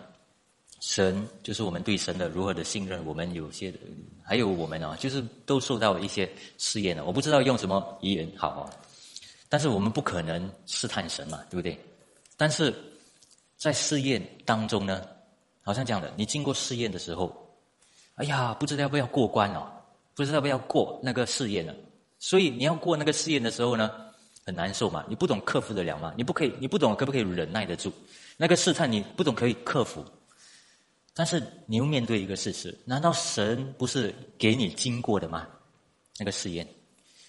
[0.81, 3.73] 神就是我们对神的如何的信任，我们有些
[4.21, 7.05] 还有我们啊，就是都受到一些试验了。
[7.05, 8.69] 我不知道用什么语言好哦，
[9.47, 11.79] 但是我们不可能试探神嘛，对不对？
[12.35, 12.73] 但是。
[13.57, 15.01] 在试验当中呢，
[15.63, 17.33] 好像这样的，你经过试验的时候，
[18.15, 19.65] 哎呀，不知道要不要过关哦，
[20.13, 21.73] 不知道要不要过那个试验了。
[22.19, 24.04] 所以你要过那个试验的时候呢，
[24.45, 26.13] 很难受嘛，你不懂克服得了吗？
[26.15, 27.91] 你不可以，你不懂可不可以忍耐得住
[28.37, 28.91] 那个试探？
[28.91, 30.05] 你不懂可以克服，
[31.13, 35.47] 但是你又面对一个事实：难道神不是给你经过的吗？
[36.17, 36.67] 那个试验，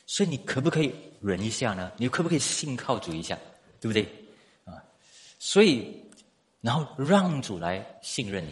[0.07, 1.91] 所以你可不可以忍一下呢？
[1.97, 3.39] 你可不可以信靠主一下？
[3.81, 4.03] 对不对？
[4.64, 4.83] 啊，
[5.39, 6.03] 所以。
[6.62, 8.51] 然后让主来信任你，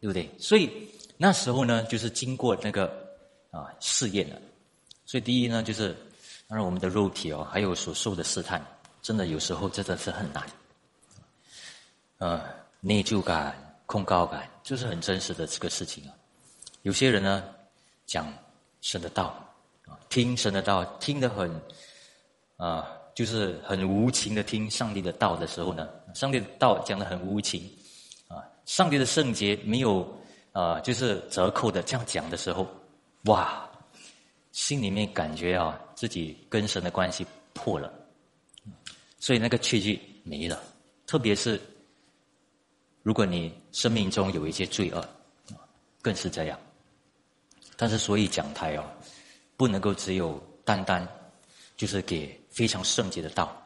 [0.00, 0.30] 对不对？
[0.38, 0.70] 所以
[1.18, 2.86] 那时候呢，就是经过那个
[3.50, 4.40] 啊试验了。
[5.04, 5.94] 所以第一呢，就是
[6.52, 8.62] 当然我们的肉体哦，还有所受的试探，
[9.00, 10.46] 真的有时候真的是很难。
[12.18, 12.42] 呃，
[12.78, 16.12] 内疚感、控告感，就是很真实的这个事情啊。
[16.82, 17.42] 有些人呢
[18.04, 18.30] 讲
[18.82, 19.34] 神的道，
[20.10, 21.50] 听神的道，听得很
[22.58, 22.86] 啊。
[23.14, 27.66] 就是很无情的听上帝的道的时候呢，上帝的道讲的很无情，
[28.28, 30.06] 啊，上帝的圣洁没有
[30.52, 32.66] 啊，就是折扣的这样讲的时候，
[33.24, 33.66] 哇，
[34.52, 37.88] 心里面感觉啊，自己跟神的关系破了，
[39.20, 40.60] 所以那个确据没了。
[41.06, 41.60] 特别是
[43.04, 45.08] 如果你生命中有一些罪恶，
[46.02, 46.58] 更是这样。
[47.76, 48.84] 但是所以讲台哦，
[49.56, 51.06] 不能够只有单单
[51.76, 52.36] 就是给。
[52.52, 53.56] 非常圣洁的道，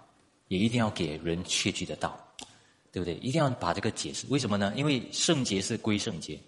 [0.46, 2.16] 也一定要给人确据的道，
[2.92, 3.14] 对不对？
[3.16, 4.24] 一定要把这个解释。
[4.28, 4.72] 为什么呢？
[4.76, 6.38] 因为圣洁是归圣洁，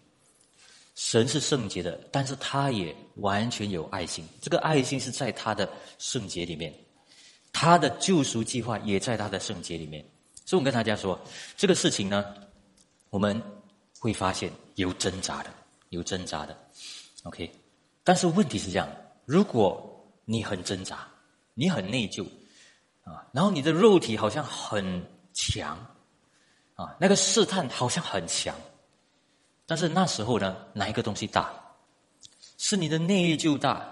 [0.99, 4.27] 神是圣洁的，但是他也完全有爱心。
[4.43, 6.75] 这个爱心是在他的圣洁里面，
[7.53, 10.05] 他的救赎计划也在他的圣洁里面。
[10.45, 11.17] 所以我跟大家说，
[11.57, 12.25] 这个事情呢，
[13.11, 13.41] 我们
[14.01, 15.51] 会发现有挣扎的，
[15.91, 16.59] 有挣扎的。
[17.23, 17.49] OK，
[18.03, 18.89] 但是问题是这样：
[19.25, 21.07] 如果你很挣扎。
[21.61, 22.25] 你很内疚，
[23.03, 25.77] 啊，然后你的肉体好像很强，
[26.77, 28.55] 啊，那个试探好像很强，
[29.69, 31.53] 但是那时候呢，哪一个东西大？
[32.57, 33.87] 是你的内疚大，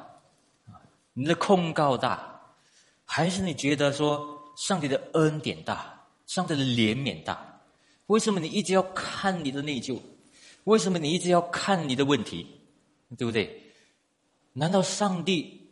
[1.12, 2.40] 你的控告大，
[3.04, 7.60] 还是你觉得说上帝的恩典大，上帝的怜悯大？
[8.06, 10.00] 为什么你一直要看你的内疚？
[10.64, 12.46] 为什么你一直要看你的问题？
[13.18, 13.62] 对不对？
[14.54, 15.70] 难道上帝？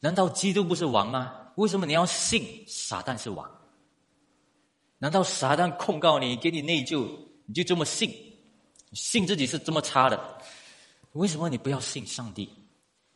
[0.00, 1.50] 难道基督不是王吗？
[1.56, 3.46] 为什么你要信撒旦是王？
[4.96, 7.06] 难道撒旦控告你，给你内疚，
[7.44, 8.10] 你就这么信？
[8.94, 10.38] 信自己是这么差的？
[11.12, 12.48] 为什么你不要信上帝？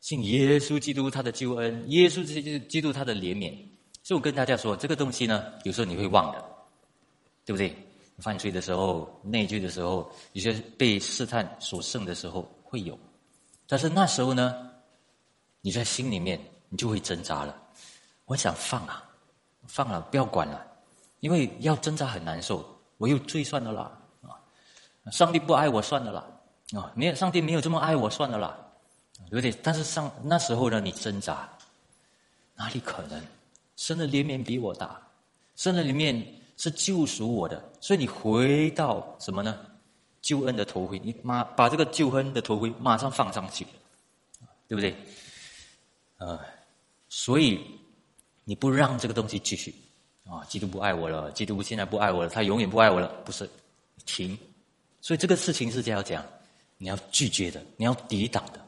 [0.01, 3.57] 信耶稣基督他的救恩，耶稣基督基督他的怜悯。
[4.03, 6.45] 所以我跟大家说，这个东西呢，有时候你会忘的，
[7.45, 7.75] 对不对？
[8.19, 12.99] 犯罪的时候、内疚的时候，有些被试探所胜的时候会有，
[13.67, 14.71] 但是那时候呢，
[15.61, 17.61] 你在心里面你就会挣扎了。
[18.25, 19.09] 我想放啊，
[19.67, 20.67] 放了，不要管了，
[21.21, 22.65] 因为要挣扎很难受。
[22.97, 23.98] 我又罪算了啦，
[25.11, 26.25] 上帝不爱我算了啦，
[26.79, 28.59] 啊，没有上帝没有这么爱我算了啦，
[29.31, 29.55] 有点。
[29.63, 31.49] 但是上那时候呢，你挣扎，
[32.55, 33.23] 哪里可能？
[33.77, 35.01] 神的怜悯比我大，
[35.57, 36.35] 神的里面。
[36.61, 39.57] 是救赎我的，所以你回到什么呢？
[40.21, 43.65] 救恩的头盔，你马把这个救恩的头盔马上放上去，
[44.67, 44.97] 对不对？
[46.17, 46.37] 呃，
[47.09, 47.65] 所以
[48.43, 49.73] 你不让这个东西继续
[50.27, 53.49] 啊，基督不爱我了，基督现在不爱我了，他永远不爱我了，不是
[54.05, 54.37] 停。
[55.01, 56.25] 所以这个事情是这样讲，
[56.77, 58.61] 你要拒绝的，你要抵挡的，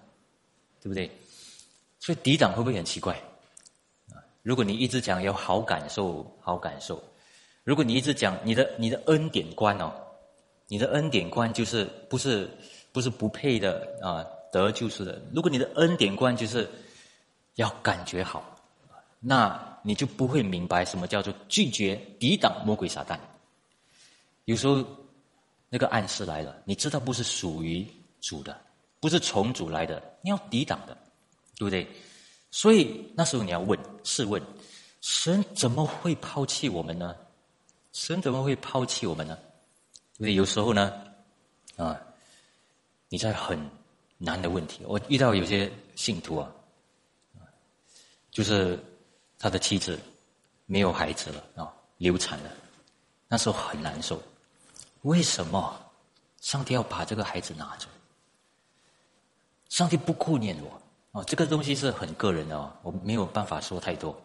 [0.81, 1.11] 对不对？
[1.99, 3.15] 所以抵挡会不会很奇怪？
[4.11, 7.03] 啊，如果你一直讲要好感受，好感受。
[7.65, 9.93] 如果你一直讲你的你的恩典观哦，
[10.67, 12.49] 你的恩典观就是不是
[12.91, 15.21] 不是不配的啊得救是的。
[15.35, 16.69] 如果你的恩典观就是
[17.57, 18.57] 要感觉好，
[19.21, 23.19] 那你就不会明白什么叫做拒绝抵挡魔鬼撒旦。
[24.47, 24.85] 有时候
[25.71, 27.87] 那个暗示来了，你知道不是属于
[28.21, 28.61] 主的，
[28.99, 30.95] 不是从主来的，你要抵挡的，
[31.57, 31.89] 对不对？
[32.51, 34.43] 所以那时候你要问，试问，
[35.01, 37.15] 神怎么会抛弃我们呢？
[37.93, 39.39] 神怎么会抛弃我们呢？
[40.15, 40.93] 对不对有时候呢，
[41.77, 41.99] 啊，
[43.09, 43.57] 你在很
[44.19, 46.53] 难的问题，我遇到有些信徒啊，
[48.33, 48.77] 就是
[49.39, 49.99] 他的妻子
[50.67, 52.51] 没有孩子了啊，流产了，
[53.29, 54.21] 那时候很难受。
[55.03, 55.81] 为什么
[56.41, 57.87] 上帝要把这个孩子拿走？
[59.69, 64.19] 上帝不顾念我啊，这个东西是很个人的哦，我没有办法说太多。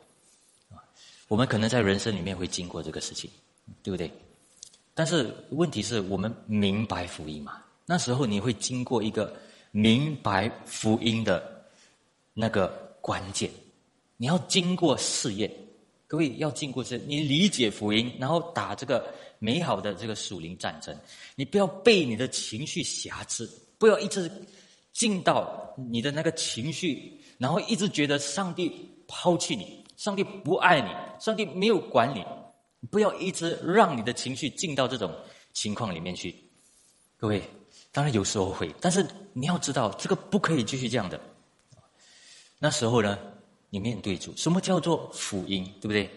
[1.27, 3.29] 我们可能在人生里面会经过这个事情。
[3.81, 4.11] 对不对？
[4.93, 7.63] 但是问题是我们明白福音嘛？
[7.87, 9.35] 那时候你会经过一个
[9.71, 11.65] 明白福音的
[12.31, 12.67] 那个
[13.01, 13.49] 关键，
[14.17, 15.51] 你要经过试验。
[16.05, 19.11] 各位要经过这，你理解福音，然后打这个
[19.45, 20.97] 美好的这个属灵战争。
[21.35, 24.31] 你不要被你的情绪辖制，不要一直
[24.91, 28.71] 进到你的那个情绪，然后一直觉得上帝
[29.07, 30.89] 抛弃你，上帝不爱你，
[31.23, 32.25] 上帝没有管你。
[32.91, 35.11] 不要一直让你的情绪进到这种
[35.53, 36.35] 情况里面去，
[37.17, 37.41] 各位，
[37.91, 41.19] 当然有时候会，但是你要知道，这个不可以继续这样的。
[42.59, 43.17] 那时候呢，
[43.71, 46.07] 你面对主，什么叫做福音，对不对？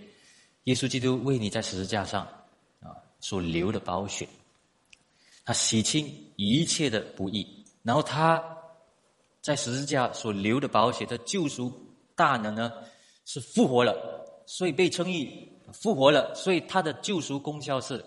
[0.64, 2.28] 耶稣基督为你在十字架上
[3.20, 4.28] 所流的宝血，
[5.44, 6.06] 他洗清
[6.36, 8.42] 一切的不义，然后他
[9.40, 11.72] 在十字架所流的宝血的救赎
[12.14, 12.72] 大能呢，
[13.24, 13.94] 是复活了，
[14.46, 15.46] 所以被称义。
[15.70, 18.02] 复活了，所以他的救赎功效是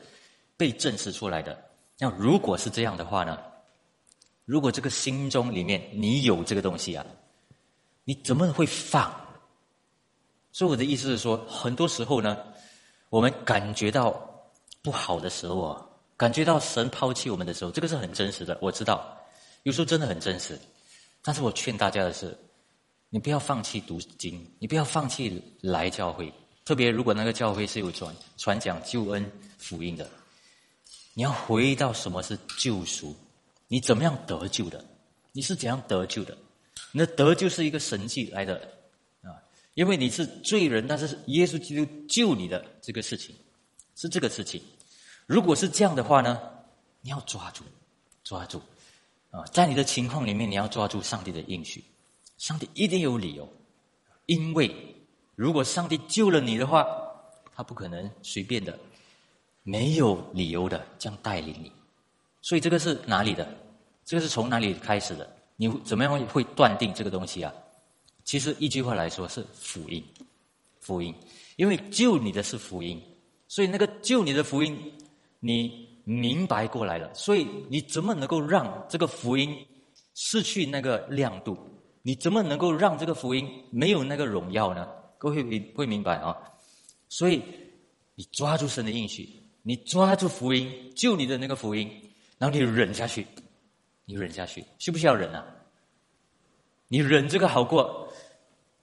[0.58, 1.64] 被证实出来的。
[2.00, 3.38] 那如果是这样的话呢？
[4.46, 7.06] 如果这个心中里面你有这个东西啊，
[8.04, 9.14] 你怎么会放？
[10.52, 12.36] 所以我的意思是说，很多时候呢，
[13.10, 14.31] 我们感觉到
[14.82, 15.86] 不好的时候啊，
[16.18, 18.58] 感觉到神抛弃我们的时候，这个是很真实的。
[18.62, 19.18] 我知道，
[19.64, 20.60] 有时候真的很真实。
[21.22, 22.38] 但是我劝大家的是，
[23.10, 26.34] 你不要放弃读经，你不要放弃来教会。
[26.66, 30.10] 特别，如果那个教会是有传传讲救恩福音的，
[31.14, 33.16] 你要回到什么是救赎？
[33.68, 34.84] 你怎么样得救的？
[35.32, 36.38] 你是怎样得救的？
[36.92, 38.56] 你的得救是一个神迹来的
[39.22, 39.32] 啊！
[39.76, 43.36] 因为你是罪人，但是耶稣基督救你的这个事情
[44.02, 44.60] 是这个事情。
[45.28, 46.42] 如果是这样的话呢，
[47.02, 47.64] 你要抓住，
[48.24, 48.60] 抓住
[49.30, 49.46] 啊！
[49.54, 51.84] 在你的情况里面，你要抓住上帝的应许，
[52.40, 53.48] 上帝一定有理由，
[54.26, 54.74] 因为。
[55.36, 56.86] 如果上帝救了你的话，
[57.56, 58.78] 他不可能随便的、
[59.64, 61.72] 没有理由的这样带领你。
[62.42, 63.48] 所以这个是哪里的？
[64.04, 65.28] 这个是从哪里开始的？
[65.56, 67.52] 你怎么样会断定这个东西啊？
[68.24, 70.04] 其实一句话来说是福音，
[70.80, 71.16] 福音。
[71.56, 73.02] 因为救你的是福音，
[73.52, 74.94] 所以那个救你的福音，
[75.42, 77.14] 你明白过来了。
[77.14, 79.68] 所以你怎么能够让这个福音
[80.14, 81.58] 失去那个亮度？
[82.02, 84.88] 你怎么能够让这个福音没有那个荣耀呢？
[85.18, 86.34] 各位会会明白啊，
[87.10, 87.42] 所以
[88.16, 89.28] 你抓住神的应许，
[89.64, 91.92] 你抓住福音，救你的那个福音，
[92.38, 93.28] 然后你忍下去，
[94.06, 95.46] 你忍下去，需不需要忍啊？
[96.88, 98.08] 你忍这个好过，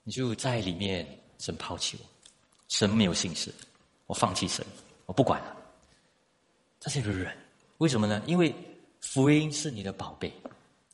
[0.03, 2.05] 你就在里面，神抛弃我，
[2.67, 3.51] 神没有心事，
[4.09, 4.65] 我放弃神，
[5.05, 5.55] 我不管了。
[6.79, 7.31] 这是一个人，
[7.77, 8.19] 为什么呢？
[8.25, 8.51] 因为
[9.01, 10.33] 福音是你的宝贝，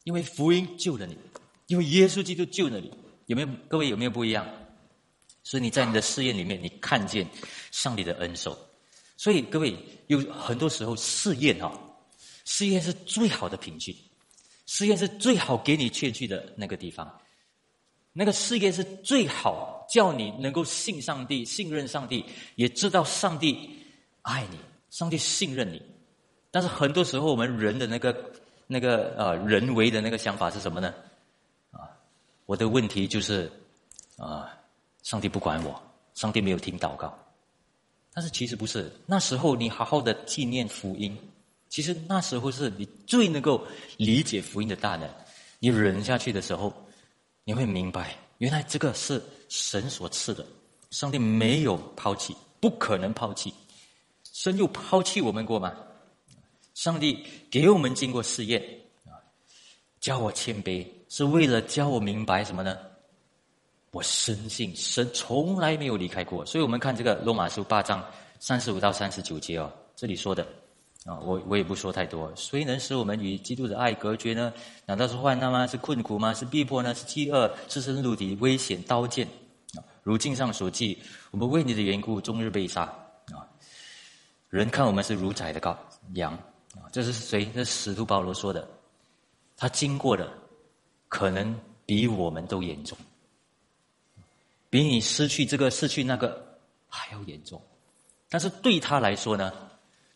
[0.03, 1.17] 因为福音救了你，
[1.67, 2.91] 因为耶稣基督救了你，
[3.27, 3.47] 有没有？
[3.69, 4.45] 各位有没有不一样？
[5.43, 7.25] 所以你在你的试验里面，你看见
[7.71, 8.57] 上帝的恩手。
[9.15, 9.73] 所以各位
[10.07, 11.71] 有很多时候试验哈，
[12.43, 13.95] 试验是最好的凭据。
[14.65, 17.09] 试验是最好给你确据的那个地方，
[18.17, 22.23] 那个试验是最好叫你能够信上帝、信任上帝，
[22.55, 23.77] 也知道上帝
[24.21, 24.57] 爱你，
[24.89, 25.81] 上帝信任你。
[26.49, 28.31] 但是很多时候，我们人的那个、
[28.67, 30.93] 那个呃人为的那个想法是什么呢？
[31.71, 31.91] 啊，
[32.45, 33.51] 我的问题就是
[34.15, 34.49] 啊，
[35.03, 35.81] 上帝不管我，
[36.13, 37.13] 上帝没有听祷告。
[38.13, 41.17] 但是其实不是，那时候你好好的纪念福音。
[41.67, 43.61] 其实那时候是你最能够
[43.97, 45.09] 理解福音的大能。
[45.59, 46.71] 你忍下去的时候，
[47.47, 50.43] 你会明白，原来这个是神所赐的。
[50.89, 53.53] 上帝没有抛弃，不可能抛弃。
[54.33, 55.71] 神又抛弃我们过吗？
[56.73, 58.61] 上帝给我们经过试验
[59.05, 59.13] 啊，
[59.99, 62.77] 教我谦卑，是为了教我明白什么呢？
[63.91, 66.43] 我深信神从来没有离开过。
[66.47, 68.03] 所以我们看这个罗马书八章
[68.39, 70.45] 三十五到三十九节哦，这里说的。
[71.05, 72.33] 啊，我我也不说太多。
[72.35, 74.51] 谁能使我们与基督的爱隔绝呢？
[74.87, 75.67] 难道是患难吗？
[75.67, 76.33] 是困苦吗？
[76.33, 76.95] 是逼迫呢？
[76.95, 77.55] 是饥饿？
[77.69, 79.27] 是身入敌危险刀剑？
[79.75, 80.97] 啊，如经上所记，
[81.29, 82.81] 我们为你的缘故，终日被杀。
[83.31, 83.45] 啊，
[84.49, 85.77] 人看我们是如宰的羔
[86.15, 86.33] 羊。
[86.73, 87.45] 啊，这是谁？
[87.53, 88.67] 这是使徒保罗说的。
[89.55, 90.27] 他经过的，
[91.07, 92.97] 可能比我们都严重，
[94.71, 97.61] 比你失去这个、失去那个还要严重。
[98.27, 99.53] 但是对他来说呢？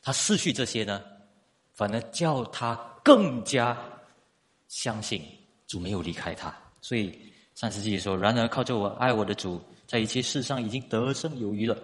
[0.02, 1.02] 他失去这些呢，
[1.74, 3.78] 反而叫他更加
[4.68, 5.22] 相信
[5.68, 6.56] 主没有离开他。
[6.82, 7.20] 所以
[7.56, 11.78] 上世纪说：“然而靠着我爱我的主，在一切事上已经得胜有余了。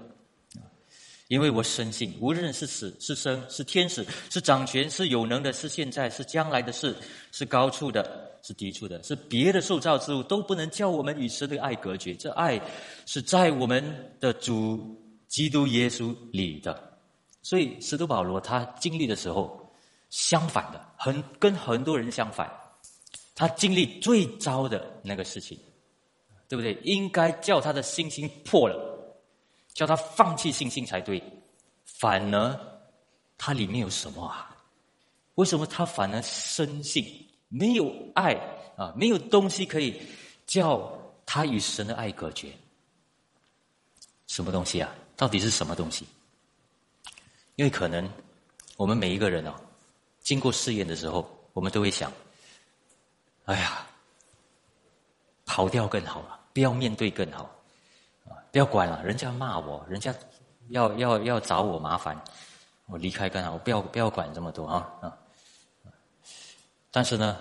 [1.27, 6.95] 因为我深信，无论是死是生，是天使，是掌权，是有能的，是现在，是将来的事，
[7.31, 12.13] 是高处的，是低处的，是别的受造之物，都不能叫我们与神的爱隔绝。
[12.13, 12.61] 这爱
[13.05, 13.83] 是在我们
[14.19, 14.95] 的主
[15.27, 16.79] 基督耶稣里的。”
[17.45, 19.71] 所以，使徒保罗他经历的时候，
[20.09, 22.51] 相反的，很跟很多人相反。
[23.35, 25.55] 他经历最糟的那个事情，
[26.49, 26.73] 对不对？
[26.83, 28.75] 应该叫他的信心破了，
[29.75, 31.21] 叫他放弃信心才对。
[31.83, 32.59] 反而，
[33.37, 34.49] 他里面有什么啊？
[35.35, 37.05] 为什么他反而深信
[37.47, 38.33] 没有爱
[38.75, 38.91] 啊？
[38.97, 40.01] 没有东西可以
[40.47, 40.91] 叫
[41.27, 42.51] 他与神的爱隔绝？
[44.25, 44.89] 什么东西啊？
[45.15, 46.07] 到底是什么东西？
[47.55, 48.09] 因为可能，
[48.77, 49.53] 我们每一个人哦，
[50.19, 52.11] 经过试验的时候，我们都会想：
[53.45, 53.85] 哎呀，
[55.45, 57.43] 跑掉更好了，不要面对更好，
[58.25, 60.13] 啊，不要管了，人家骂我，人家
[60.69, 62.19] 要要要找我麻烦，
[62.87, 65.17] 我离开更好，我不要不要管这么多啊啊！
[66.91, 67.39] 但是呢，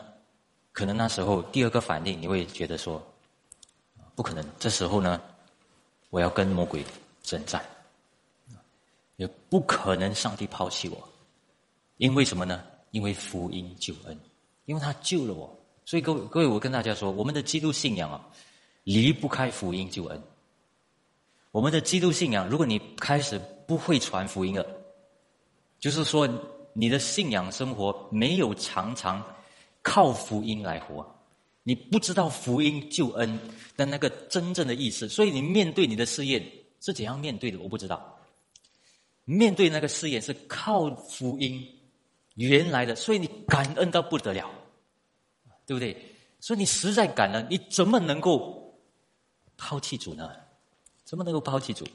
[0.73, 3.03] 可能那时候第二个反应，你会觉得说：
[4.15, 5.21] 不可能，这时候呢，
[6.11, 6.85] 我要跟魔鬼
[7.23, 7.65] 征战。
[9.17, 11.09] 也不可能，上帝抛弃我，
[11.99, 12.65] 因为什么呢？
[12.91, 14.19] 因为福音救恩，
[14.67, 15.59] 因为他救了我。
[15.85, 18.27] 所以各位，各位，我跟大家说，我们的基督信仰啊，
[18.85, 20.23] 离不开福音救恩。
[21.51, 24.67] 我们的基督信仰，如果你开始不会传福音了，
[25.79, 26.29] 就是说
[26.73, 29.25] 你的信仰生活没有常常
[29.83, 31.07] 靠福音来活，
[31.63, 33.39] 你不知道福音救恩
[33.77, 36.45] 的那个真正的意思，所以你面对你的试验
[36.81, 37.59] 是怎样面对的？
[37.61, 38.14] 我不知道。
[39.25, 41.67] 面对那个试验是靠福音
[42.35, 44.51] 原来的，所以你感恩到不得了，
[45.67, 45.97] 对不对？
[46.41, 48.79] 所以你实在感恩，你怎么能够
[49.57, 50.31] 抛弃主呢？
[51.05, 51.87] 怎么能够抛弃主？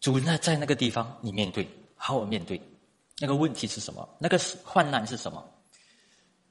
[0.00, 2.60] 主那在那个地方，你面对，好好面对。
[3.18, 4.08] 那个问题是什么？
[4.18, 5.44] 那个患难是什么？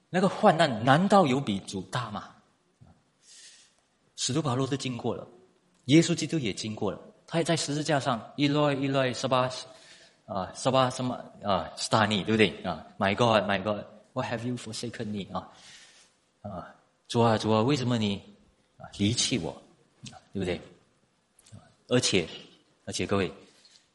[0.10, 2.36] 那个患难难道有比主大吗？
[4.16, 5.28] 使徒保罗都经过了，
[5.86, 7.02] 耶稣基督也经过了。
[7.32, 9.50] 他在十字架上，一来一来，十八，
[10.26, 15.34] 啊，十八什么啊，star 你，对不对啊？My God，My God，What have you forsaken me？
[15.34, 15.48] 啊，
[16.42, 16.76] 啊，
[17.08, 18.22] 主啊，主啊，为什么你
[18.76, 19.56] 啊离弃我？
[20.34, 20.60] 对不对？
[21.88, 22.28] 而且，
[22.84, 23.32] 而且各位，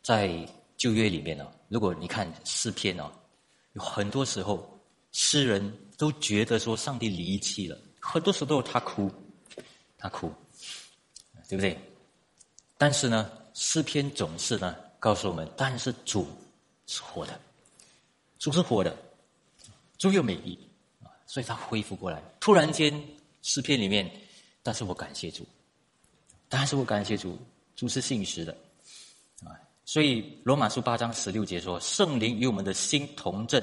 [0.03, 0.31] 在
[0.79, 3.13] 旧约里面呢，如果你看诗篇哦，
[3.75, 4.67] 有很多时候
[5.13, 9.13] 诗人都觉得说上帝离弃了，很多时候他哭，
[9.99, 10.33] 他哭，
[11.51, 11.79] 对不对？
[12.79, 16.27] 但是呢，诗篇总是呢告诉我们，但是主
[16.87, 17.41] 是活的，
[18.39, 18.97] 主是活的，
[19.99, 20.59] 主有美丽
[21.03, 22.23] 啊，所以他恢复过来。
[22.41, 22.93] 突然间，
[23.43, 24.11] 诗篇里面，
[24.63, 25.47] 但是我感谢主，
[26.49, 27.39] 但是我感谢主，
[27.75, 28.57] 主是信实的
[29.45, 29.57] 啊。
[29.85, 33.63] 所以罗马书八章十六节说：“圣灵与我们的心同证，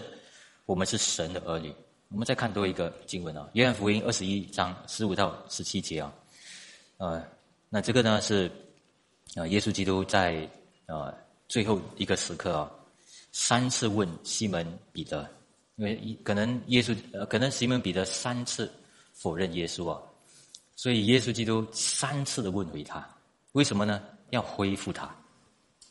[0.66, 1.74] 我们是神的儿女。”
[2.10, 6.14] 我们再看多一个经文啊，《约翰福音》二十一章十五到十七节啊，
[6.98, 7.26] 呃，
[7.70, 8.52] 那这个呢是
[9.36, 10.48] 啊，耶稣基督在
[10.86, 11.14] 啊
[11.48, 12.72] 最后一个时刻啊，
[13.32, 15.28] 三次问西门彼得，
[15.76, 18.72] 因为可能耶稣呃，可能西门彼得三次
[19.14, 20.00] 否认耶稣啊，
[20.76, 23.08] 所以耶稣基督三次的问回他，
[23.54, 24.02] 为什么呢？
[24.30, 25.16] 要恢复他，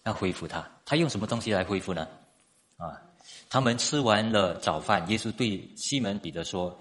[0.04, 2.06] 要恢复他，他用什么东西来恢复呢？
[2.76, 3.00] 啊？
[3.48, 6.76] 他们吃完了早饭，耶稣对西门彼得说：“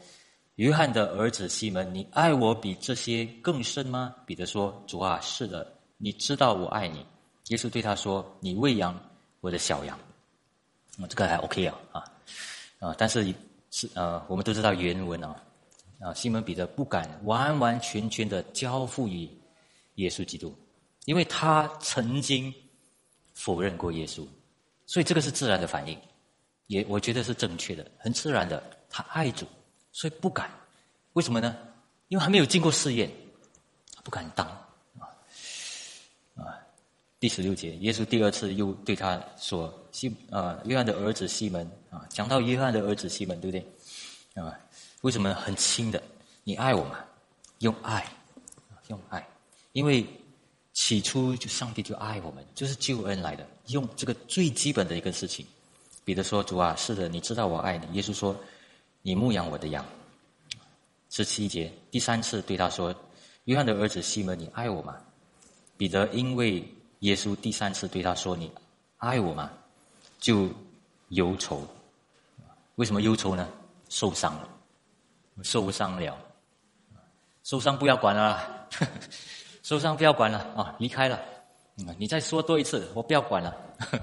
[0.56, 5.72] 约翰的儿子西门，你爱我比这些更深吗？”彼得说：“主啊，是的，
[6.02, 7.06] 你知道我爱你。”
[7.50, 8.98] 耶稣对他说：“你喂养
[9.40, 9.98] 我的小羊。”
[11.00, 12.04] 啊，这个还 OK 啊，啊
[12.80, 12.96] 啊！
[12.98, 13.34] 但是
[13.72, 15.42] 是呃，我们都知道原文啊，
[16.00, 19.30] 啊，西门彼得不敢完完全全的交付于
[19.96, 20.54] 耶稣基督，
[21.06, 22.54] 因为他曾经
[23.34, 24.28] 否认过耶稣，
[24.86, 25.98] 所以这个是自然的反应。
[26.68, 28.62] 也我觉得是正确的，很自然的。
[28.90, 29.46] 他爱主，
[29.94, 30.52] 所以不敢。
[31.14, 31.58] 为什么呢？
[32.10, 33.10] 因为还没有经过试验，
[34.04, 34.46] 不敢当！
[37.22, 44.44] 第十六节，耶稣第二次又对他说：“西啊，约翰的儿子西门啊，讲到约翰的儿子西门，对不对？
[44.44, 44.60] 啊，
[45.02, 46.02] 为什么很轻的？
[46.44, 46.98] 你爱我吗？
[47.60, 48.12] 用爱，
[48.88, 49.24] 用爱，
[49.74, 50.04] 因为
[50.74, 55.46] 起初就上帝就爱我们，就是救恩来的，用这个最基本的一个事情。”
[56.04, 58.36] 彼得说：“主啊，是的，你知道我爱你。”耶稣说
[59.04, 59.86] ：“你牧养我的羊。”
[61.12, 62.96] 十七节，第三次对他说
[63.46, 64.98] ：“约翰的儿子西门，你爱我吗？”
[65.78, 66.68] 彼得因为
[67.02, 68.52] 耶稣第三次对他说：“你
[68.98, 69.52] 爱我吗？”
[70.20, 70.50] 就
[71.10, 71.62] 忧愁。
[72.76, 73.48] 为什么忧愁呢？
[73.90, 74.50] 受伤了，
[75.44, 76.18] 受伤了，
[77.44, 78.68] 受伤不要管了，
[79.62, 80.76] 受伤不要管了啊！
[80.80, 81.20] 离开了，
[81.98, 83.56] 你再说多一次，我不要管了。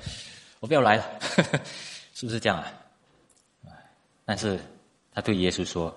[0.60, 1.04] 我不要来了，
[2.14, 2.72] 是不是这样啊？
[4.24, 4.60] 但是
[5.14, 5.96] 他对耶稣说：“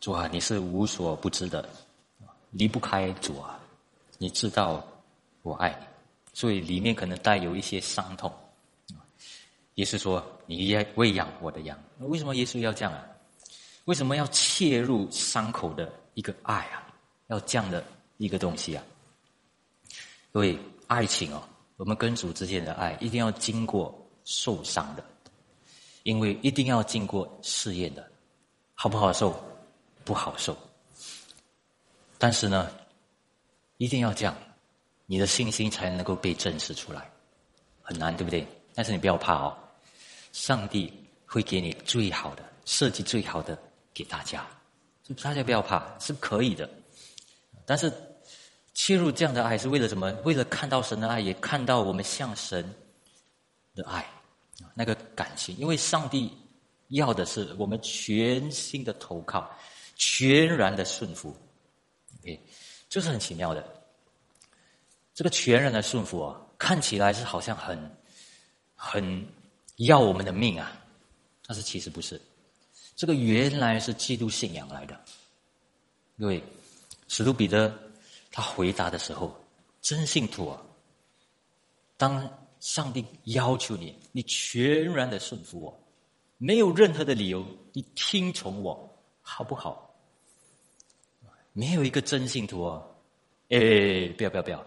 [0.00, 1.68] 主啊，你是无所不知的，
[2.50, 3.60] 离不开主啊，
[4.18, 4.82] 你知道
[5.42, 5.86] 我爱你，
[6.32, 8.32] 所以里面可能带有一些伤痛。”
[9.76, 13.06] 耶稣说：“你也喂养我的羊。”为什么耶稣要这样啊？
[13.86, 16.86] 为什么要切入伤口的一个爱啊？
[17.28, 17.82] 要这样的
[18.18, 18.84] 一个东西啊？
[20.30, 21.42] 各位爱情哦。
[21.78, 23.92] 我们跟主之间的爱一定要经过
[24.24, 25.04] 受伤的，
[26.04, 28.08] 因为一定要经过试验的，
[28.74, 29.34] 好不好受？
[30.04, 30.56] 不好受。
[32.18, 32.70] 但是呢，
[33.78, 34.36] 一定要这样，
[35.12, 37.06] 你的信心才能够被证实出来。
[37.82, 38.46] 很难，对不对？
[38.74, 39.54] 但是你不要怕哦，
[40.32, 40.90] 上帝
[41.26, 43.58] 会给你最好的，设计最好的
[43.92, 44.48] 给大家，
[45.22, 46.66] 大家不要怕，是可以的。
[47.66, 47.92] 但是。
[48.74, 50.10] 切入这样的爱是为了什么？
[50.24, 52.64] 为了看到神的爱，也看到我们向神
[53.74, 54.10] 的爱，
[54.74, 55.54] 那个感情。
[55.58, 56.32] 因为上帝
[56.88, 59.54] 要的是我们全心的投靠，
[59.94, 61.36] 全然的顺服。
[62.20, 62.40] OK，
[62.88, 63.62] 这是很奇妙的。
[65.14, 67.96] 这个全然的顺服啊，看起来是好像很
[68.74, 69.26] 很
[69.76, 70.72] 要我们的命啊，
[71.46, 72.20] 但是其实不是。
[72.96, 75.00] 这个原来是基督信仰来的。
[76.18, 76.42] 各位，
[77.08, 77.72] 使徒彼得。
[78.34, 79.30] 他回答的时候，
[79.82, 80.58] 真信徒啊！
[81.98, 82.26] 当
[82.60, 85.80] 上帝要求你，你全然的顺服我，
[86.38, 88.90] 没有任何的理由，你听从我，
[89.20, 89.94] 好不好？
[91.52, 92.96] 没有一个真信徒哦，
[93.50, 94.66] 哎，不要不要不要，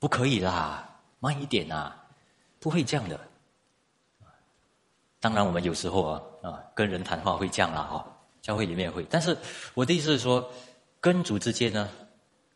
[0.00, 1.92] 不可以啦，慢一点呐，
[2.58, 3.20] 不会这样的。
[5.20, 8.02] 当然，我们有时候啊啊，跟人谈话会这样啦哦，
[8.40, 9.06] 教会里面会。
[9.10, 9.36] 但是
[9.74, 10.50] 我的意思是说，
[10.98, 11.88] 跟主之间呢？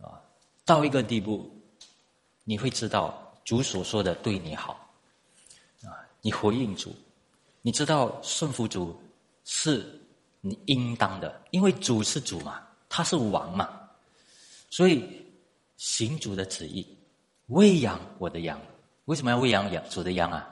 [0.00, 0.18] 啊
[0.64, 1.54] 到一个地步，
[2.44, 4.72] 你会知道主所说的对你好，
[5.82, 5.92] 啊，
[6.22, 6.96] 你回应主，
[7.60, 8.98] 你知道顺服主
[9.44, 10.00] 是
[10.40, 13.78] 你应当的，因为主是主嘛，他是王嘛，
[14.70, 15.22] 所以
[15.76, 16.86] 行主的旨意，
[17.48, 18.60] 喂养我的羊。
[19.06, 20.48] 为什么要喂养养主的羊啊？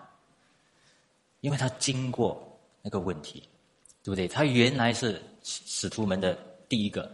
[1.41, 3.49] 因为他经过那个问题，
[4.03, 4.29] 对不对？
[4.29, 6.37] 他原来是使徒们的
[6.69, 7.11] 第一个，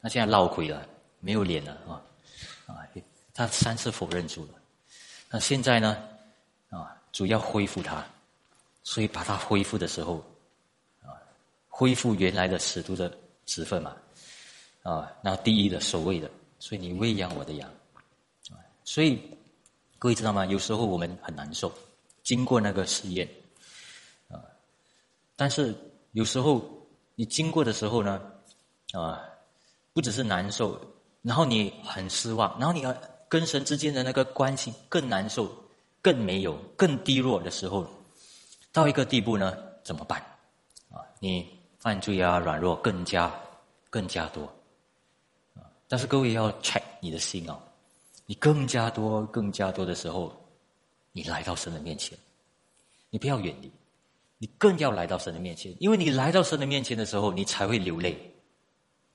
[0.00, 0.86] 他现在落鬼了，
[1.20, 2.02] 没有脸了啊。
[2.66, 2.88] 啊，
[3.34, 4.54] 他三次否认主了，
[5.28, 6.02] 那现在呢？
[6.70, 8.04] 啊，主要恢复他，
[8.82, 10.24] 所以把他恢复的时候，
[11.02, 11.12] 啊，
[11.68, 13.12] 恢复原来的使徒的
[13.44, 13.96] 职分嘛，
[14.82, 17.68] 啊，那第一的首位的，所以你喂养我的羊，
[18.90, 19.22] 所以
[20.00, 20.44] 各位知道吗？
[20.46, 21.72] 有时候我们很难受，
[22.24, 23.28] 经过那个试验，
[24.28, 24.42] 啊
[25.36, 25.72] 但是
[26.10, 26.60] 有时候
[27.14, 28.20] 你经过的时候呢，
[28.92, 29.22] 啊，
[29.92, 30.76] 不只是难受，
[31.22, 32.84] 然后你很失望，然后你
[33.28, 35.48] 跟神之间的那个关系更难受、
[36.02, 37.86] 更没有、更低落的时候，
[38.72, 40.20] 到一个地步呢，怎么办？
[40.90, 43.32] 啊，你犯罪啊、软弱更加、
[43.88, 44.42] 更加多。
[45.54, 47.56] 啊，但是各位要 check 你的心啊，
[48.30, 50.32] 你更加多、更加多的时候，
[51.10, 52.16] 你来到神的面前，
[53.10, 53.68] 你不要远离。
[54.38, 58.16] 你更要来到神的面前，因为你来到神的面前的时候，你才会流泪。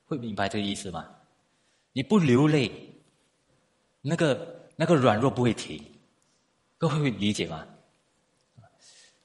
[0.03, 1.09] 会明白这个意思吗？
[1.93, 2.69] 你不流泪，
[4.01, 5.81] 那个那个软弱不会停。
[6.77, 7.65] 各位会理解吗？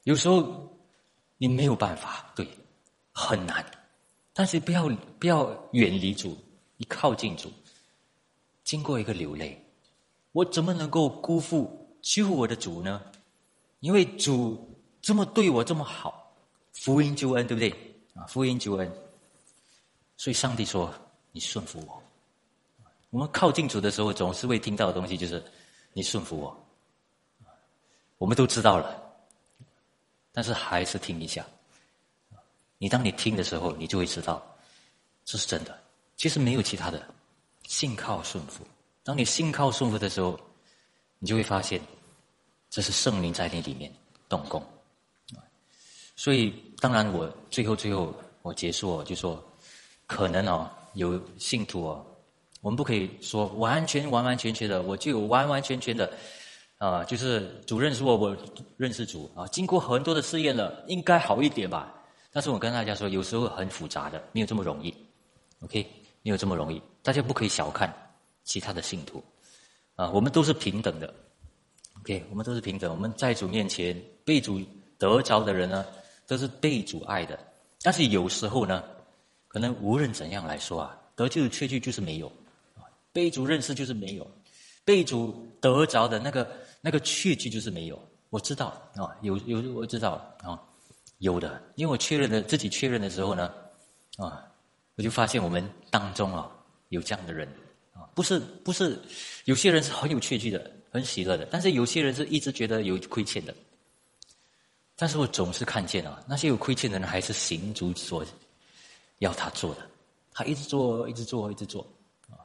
[0.03, 0.73] 有时候
[1.37, 2.47] 你没有办法，对，
[3.11, 3.69] 很难。
[4.31, 4.87] 但是不要
[5.19, 6.37] 不要远离主，
[6.77, 7.51] 你靠近主，
[8.63, 9.60] 经过一个流泪，
[10.31, 13.01] 我怎么能够辜负救我的主呢？
[13.79, 14.67] 因为主。
[15.03, 16.31] 这么对我这么好，
[16.73, 17.71] 福音救恩，对不对？
[18.13, 18.87] 啊，福音救恩。
[20.15, 20.93] 所以上帝说
[21.33, 22.03] ：“你顺服我。”
[23.09, 25.43] 我们靠近主的时候，总是会听到的东西就是
[25.93, 26.55] ：“你顺服我。”
[28.19, 29.03] 我们都知道了，
[30.31, 31.43] 但是还是听一下。
[32.77, 34.39] 你当你听的时候，你就会知道
[35.25, 35.75] 这是真的。
[36.15, 37.03] 其实没有其他的，
[37.63, 38.63] 信靠顺服。
[39.03, 40.39] 当你信靠顺服的时候，
[41.19, 41.81] 你就会发现
[42.69, 43.91] 这是圣灵在你里面
[44.29, 44.63] 动工。
[46.15, 49.43] 所以，当然，我最后最后我结束就说，
[50.05, 52.05] 可能哦，有信徒哦，
[52.61, 56.13] 我们不可以说完全完完全全的，我就有完完全全的，
[56.77, 58.37] 啊，就是主认识我，我
[58.77, 61.91] 认识主啊，经过很多的试验了，应该好一点吧。
[62.31, 64.93] 但是我跟大家说，有时候很复杂的，没有这么容易
[65.61, 65.85] ，OK，
[66.21, 66.79] 没有这么容易。
[67.01, 67.91] 大家不可以小看
[68.51, 69.23] 其他的信徒，
[69.95, 71.13] 啊，我们都是平等的
[72.01, 72.91] ，OK，我们都是平等。
[72.91, 74.59] 我们在主面前被主
[74.97, 75.85] 得着的人呢？
[76.27, 77.39] 都是被阻碍的，
[77.81, 78.83] 但是有时候呢，
[79.47, 82.29] 可能无论怎样来说啊，得救的确据就是没有，
[83.13, 84.29] 被主认识就是没有，
[84.83, 86.45] 被主得着的那个
[86.81, 87.97] 那个确据就是没有。
[88.31, 90.11] 我知道啊，有有我知道
[90.43, 90.59] 啊，
[91.19, 93.53] 有的，因为我确认的自己确认的时候呢，
[94.17, 94.45] 啊，
[94.95, 96.51] 我就发现我们当中啊
[96.89, 97.47] 有这样的人，
[98.13, 98.99] 不是不是，
[99.45, 103.53] 有些人是很有确据的，很喜乐的，但是有些人是一直觉得有亏欠的。
[104.95, 108.23] 但是我总是看见啊，那些有亏欠的人还是行主所
[109.19, 109.89] 要他做的，
[110.31, 111.81] 他一直做，一直做，一直做，
[112.29, 112.37] 啊，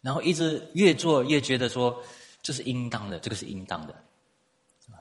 [0.00, 2.02] 然后一直越做越觉得说
[2.40, 3.92] 这是应当的，这个是应当的，
[4.90, 4.96] 啊，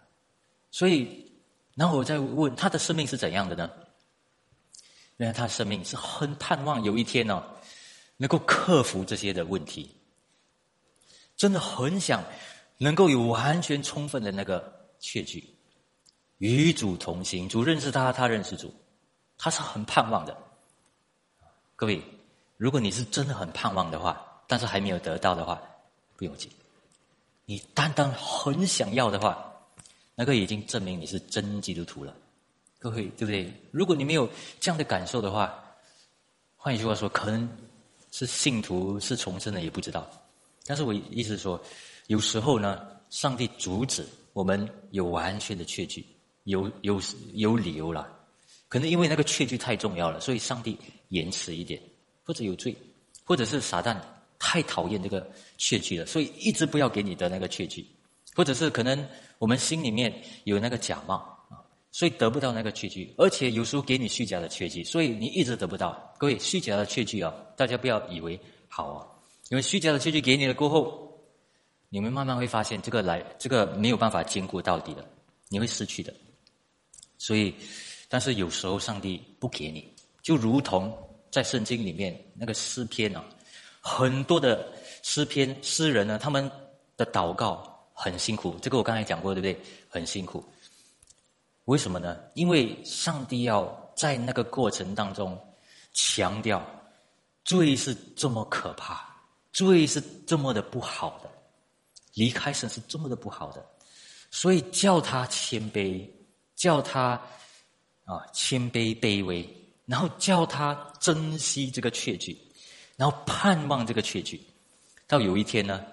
[0.70, 1.32] 所以，
[1.76, 3.72] 然后我再问他的生命是怎样的呢？
[5.18, 7.43] 原来他的生命是很盼望有一天呢，
[8.18, 9.89] 能够克服这些的问题，
[11.38, 12.22] 真的很想
[12.80, 15.54] 能够有完全充分的那个确据。
[16.40, 18.74] 与主同行，主认识他，他认识主，
[19.38, 20.38] 他是很盼望的。
[21.76, 22.02] 各位，
[22.58, 25.62] 如果你是真的很盼望的话，但是还没有得到的话，
[26.16, 26.52] 不用紧。
[27.46, 29.52] 你单单很想要的话，
[30.14, 32.14] 那个已经证明你是真基督徒了。
[32.78, 33.52] 各位，对不对？
[33.72, 34.30] 如果你没有
[34.60, 35.64] 这样的感受的话，
[36.56, 37.50] 换一句话说，可能
[38.12, 40.08] 是信徒是重生的也不知道。
[40.68, 41.59] 但是我意思说，
[42.07, 46.05] 有时候呢，上帝阻止我们有完全的确据。
[46.43, 46.97] 有有
[47.34, 48.07] 有理由了，
[48.70, 50.78] 可能因为那个确据太重要了，所以上帝
[51.09, 51.78] 延迟一点，
[52.24, 52.74] 或者有罪，
[53.26, 53.99] 或者是撒旦
[54.39, 57.86] 太讨厌这个确据了，所以一直不要给你的那个确据，
[58.34, 59.05] 或者是可能
[59.39, 61.15] 我们心里面有那个假冒
[61.49, 61.59] 啊，
[61.91, 66.15] 所以得不到那个确据，而且有时候给你虚假的确据，所以你一直得不到。
[66.18, 68.39] 各位，虚假的确据啊，大家不要以为
[68.70, 69.03] 好啊，
[69.50, 71.10] 因为虚假的确据给你了过后，
[71.89, 75.06] 你们慢慢会发现这个来这个没有办法兼顾到底的，
[75.48, 76.14] 你会失去的。
[77.18, 77.56] 所以，
[78.10, 80.95] 但是有时候上帝不给你，就如同
[81.32, 83.24] 在圣经里面那个诗篇啊，
[83.82, 84.72] 很多的
[85.02, 86.50] 诗篇诗人呢，他们
[86.95, 88.56] 的祷告很辛苦。
[88.62, 89.60] 这个我刚才讲过，对不对？
[89.89, 90.43] 很辛苦。
[91.66, 92.18] 为什么呢？
[92.34, 95.38] 因为上帝要在那个过程当中
[95.93, 96.66] 强调，
[97.43, 99.16] 罪是这么可怕，
[99.52, 101.30] 罪是这么的不好的，
[102.14, 103.66] 离开神是这么的不好的，
[104.32, 106.08] 所以叫他谦卑。
[106.58, 107.10] 叫他
[108.04, 109.48] 啊谦卑卑微，
[109.86, 112.36] 然后叫他珍惜这个确据，
[112.95, 114.41] 然后盼望这个确据，
[115.06, 115.86] 到有一天呢，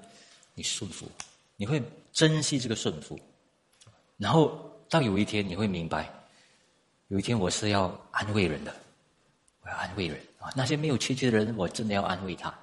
[0.54, 1.06] 你顺服，
[1.56, 1.82] 你会
[2.14, 3.20] 珍惜这个顺服，
[4.16, 6.10] 然后到有一天你会明白，
[7.08, 8.74] 有一天我是要安慰人的，
[9.60, 12.58] 我要安慰人啊，那些没有确据的人，我真的要安慰他。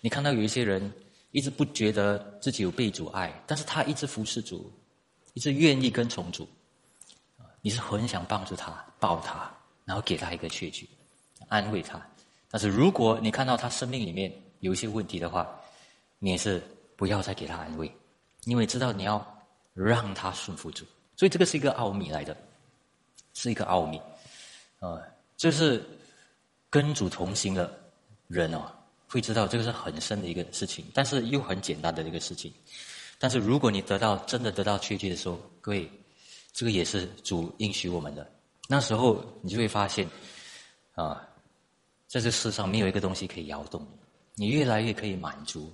[0.00, 0.92] 你看到有一些人
[1.30, 4.72] 一直不觉得自己有被阻碍，但是他一直服侍主，
[5.34, 6.48] 一直愿意跟从主。
[7.60, 9.52] 你是很想帮助他、抱他，
[9.84, 10.88] 然后给他一个确据，
[11.48, 12.00] 安慰他。
[12.50, 15.48] 但是如果你看到他生命里面有一些问题的话，
[16.18, 16.62] 你也是
[16.96, 17.92] 不要再给他安慰，
[18.44, 19.44] 因为知道你要
[19.74, 20.84] 让他顺服主。
[21.16, 22.36] 所以这个是一个奥秘来的，
[23.34, 24.00] 是一个奥秘。
[24.78, 25.02] 啊，
[25.36, 25.84] 就是
[26.70, 27.76] 跟主同行的
[28.28, 28.72] 人哦，
[29.08, 32.52] 会知道这个是很深的一个事情，但是又很简单的一个事情。
[33.18, 35.90] 但是如果你得到真的得到确据的时候，各位，
[36.52, 38.30] 这个也是主应许我们的。
[38.68, 40.08] 那时候你就会发现，
[40.94, 41.26] 啊，
[42.06, 43.84] 在这世上没有一个东西可以摇动
[44.34, 45.72] 你，你越来越可以满足，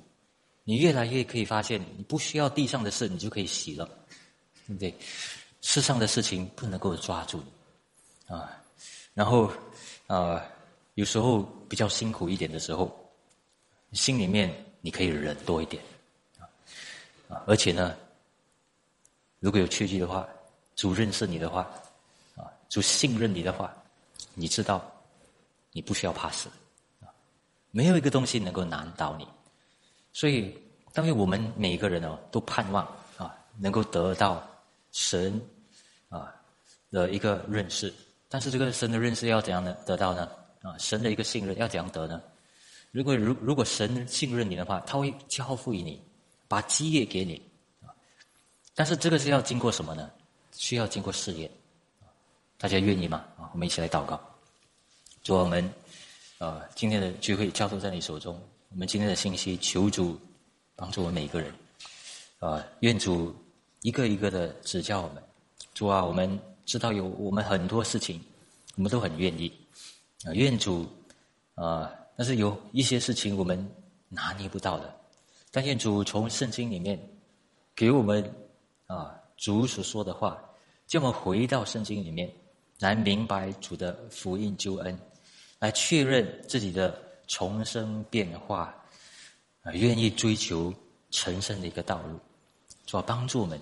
[0.62, 3.85] 你越来越可以发现，你不需要地上的事，你就可以喜了，
[4.66, 4.95] 对不对？
[5.61, 7.43] 世上的事情不能够抓住
[8.28, 8.62] 你，啊，
[9.12, 9.51] 然后，
[10.07, 10.43] 啊，
[10.95, 12.95] 有时候比较辛苦一点的时候，
[13.95, 15.82] 心里面你可以忍多一点。
[17.28, 17.97] 啊而且呢，
[19.40, 20.28] 如果有确据的话，
[20.76, 21.62] 主认识你的话，
[22.36, 23.74] 啊，主信任你的话，
[24.34, 24.84] 你知道，
[25.72, 26.49] 你不需要怕死，
[27.01, 27.09] 啊，
[27.70, 29.26] 没有一个东西能够难倒你。
[30.12, 30.57] 所以，
[30.92, 32.84] 当然我们每一个人哦，都盼望
[33.16, 34.47] 啊，能够得到
[34.92, 35.40] 神
[36.09, 36.32] 啊
[36.90, 37.92] 的一个认识。
[38.28, 39.74] 但是，这个神的认识要怎样呢？
[39.86, 40.30] 得到呢？
[40.62, 42.22] 啊，神的一个信任要怎样得呢？
[42.95, 46.01] 如果如如果神信任你的话，他会交付于你。
[46.47, 47.42] 把基业给你，
[48.74, 50.09] 但是这个是要经过什么呢？
[50.53, 51.51] 需要经过试验，
[52.59, 53.24] 大家愿意吗？
[53.36, 54.20] 啊，我们一起来祷告。
[55.24, 55.68] 主，我们
[56.38, 60.20] 呃今天的聚会交托在你手中，我们今天的信息求主
[60.76, 61.53] 帮助我们每一个人，
[62.38, 63.34] 啊，愿主
[63.80, 65.20] 一个一个的指教我们。
[65.72, 68.22] 主啊，我们知道有我们很多事情，
[68.76, 69.51] 我们都很愿意，
[70.24, 70.86] 啊，愿主
[71.55, 73.68] 啊，但是有一些事情我们
[74.08, 74.94] 拿捏不到的。
[75.50, 76.98] 但愿主从圣经里面
[77.76, 78.28] 给我们
[78.86, 80.42] 啊主所说的话，
[80.86, 82.30] 叫我们回到圣经里面
[82.80, 84.98] 来明白主的福音救恩，
[85.58, 88.74] 来确认自己的重生变化，
[89.62, 90.74] 啊，愿意追求
[91.10, 92.18] 成圣的一个道路，
[92.86, 93.60] 主要帮助我们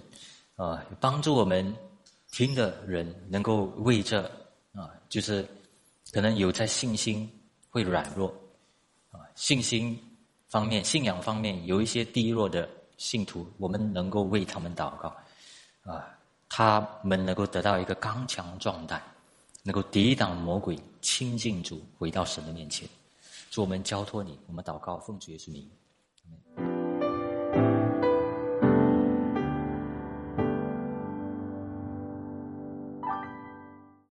[0.57, 1.74] 啊，帮助我们
[2.30, 4.22] 听的人能够为这
[4.72, 5.46] 啊，就是
[6.11, 7.30] 可能有在信心
[7.68, 8.34] 会软弱，
[9.35, 9.99] 信心。
[10.49, 12.68] 方面信仰方面有一些低落的
[12.99, 15.16] 信徒，我们能够为他们祷告，
[15.83, 16.07] 啊，
[16.51, 19.03] 他们能够得到一个刚强壮胆，
[19.62, 22.87] 能够抵挡魔鬼，亲近主，回到神的面前。
[23.51, 25.66] 祝我们交托你，我们祷告，奉主耶稣名。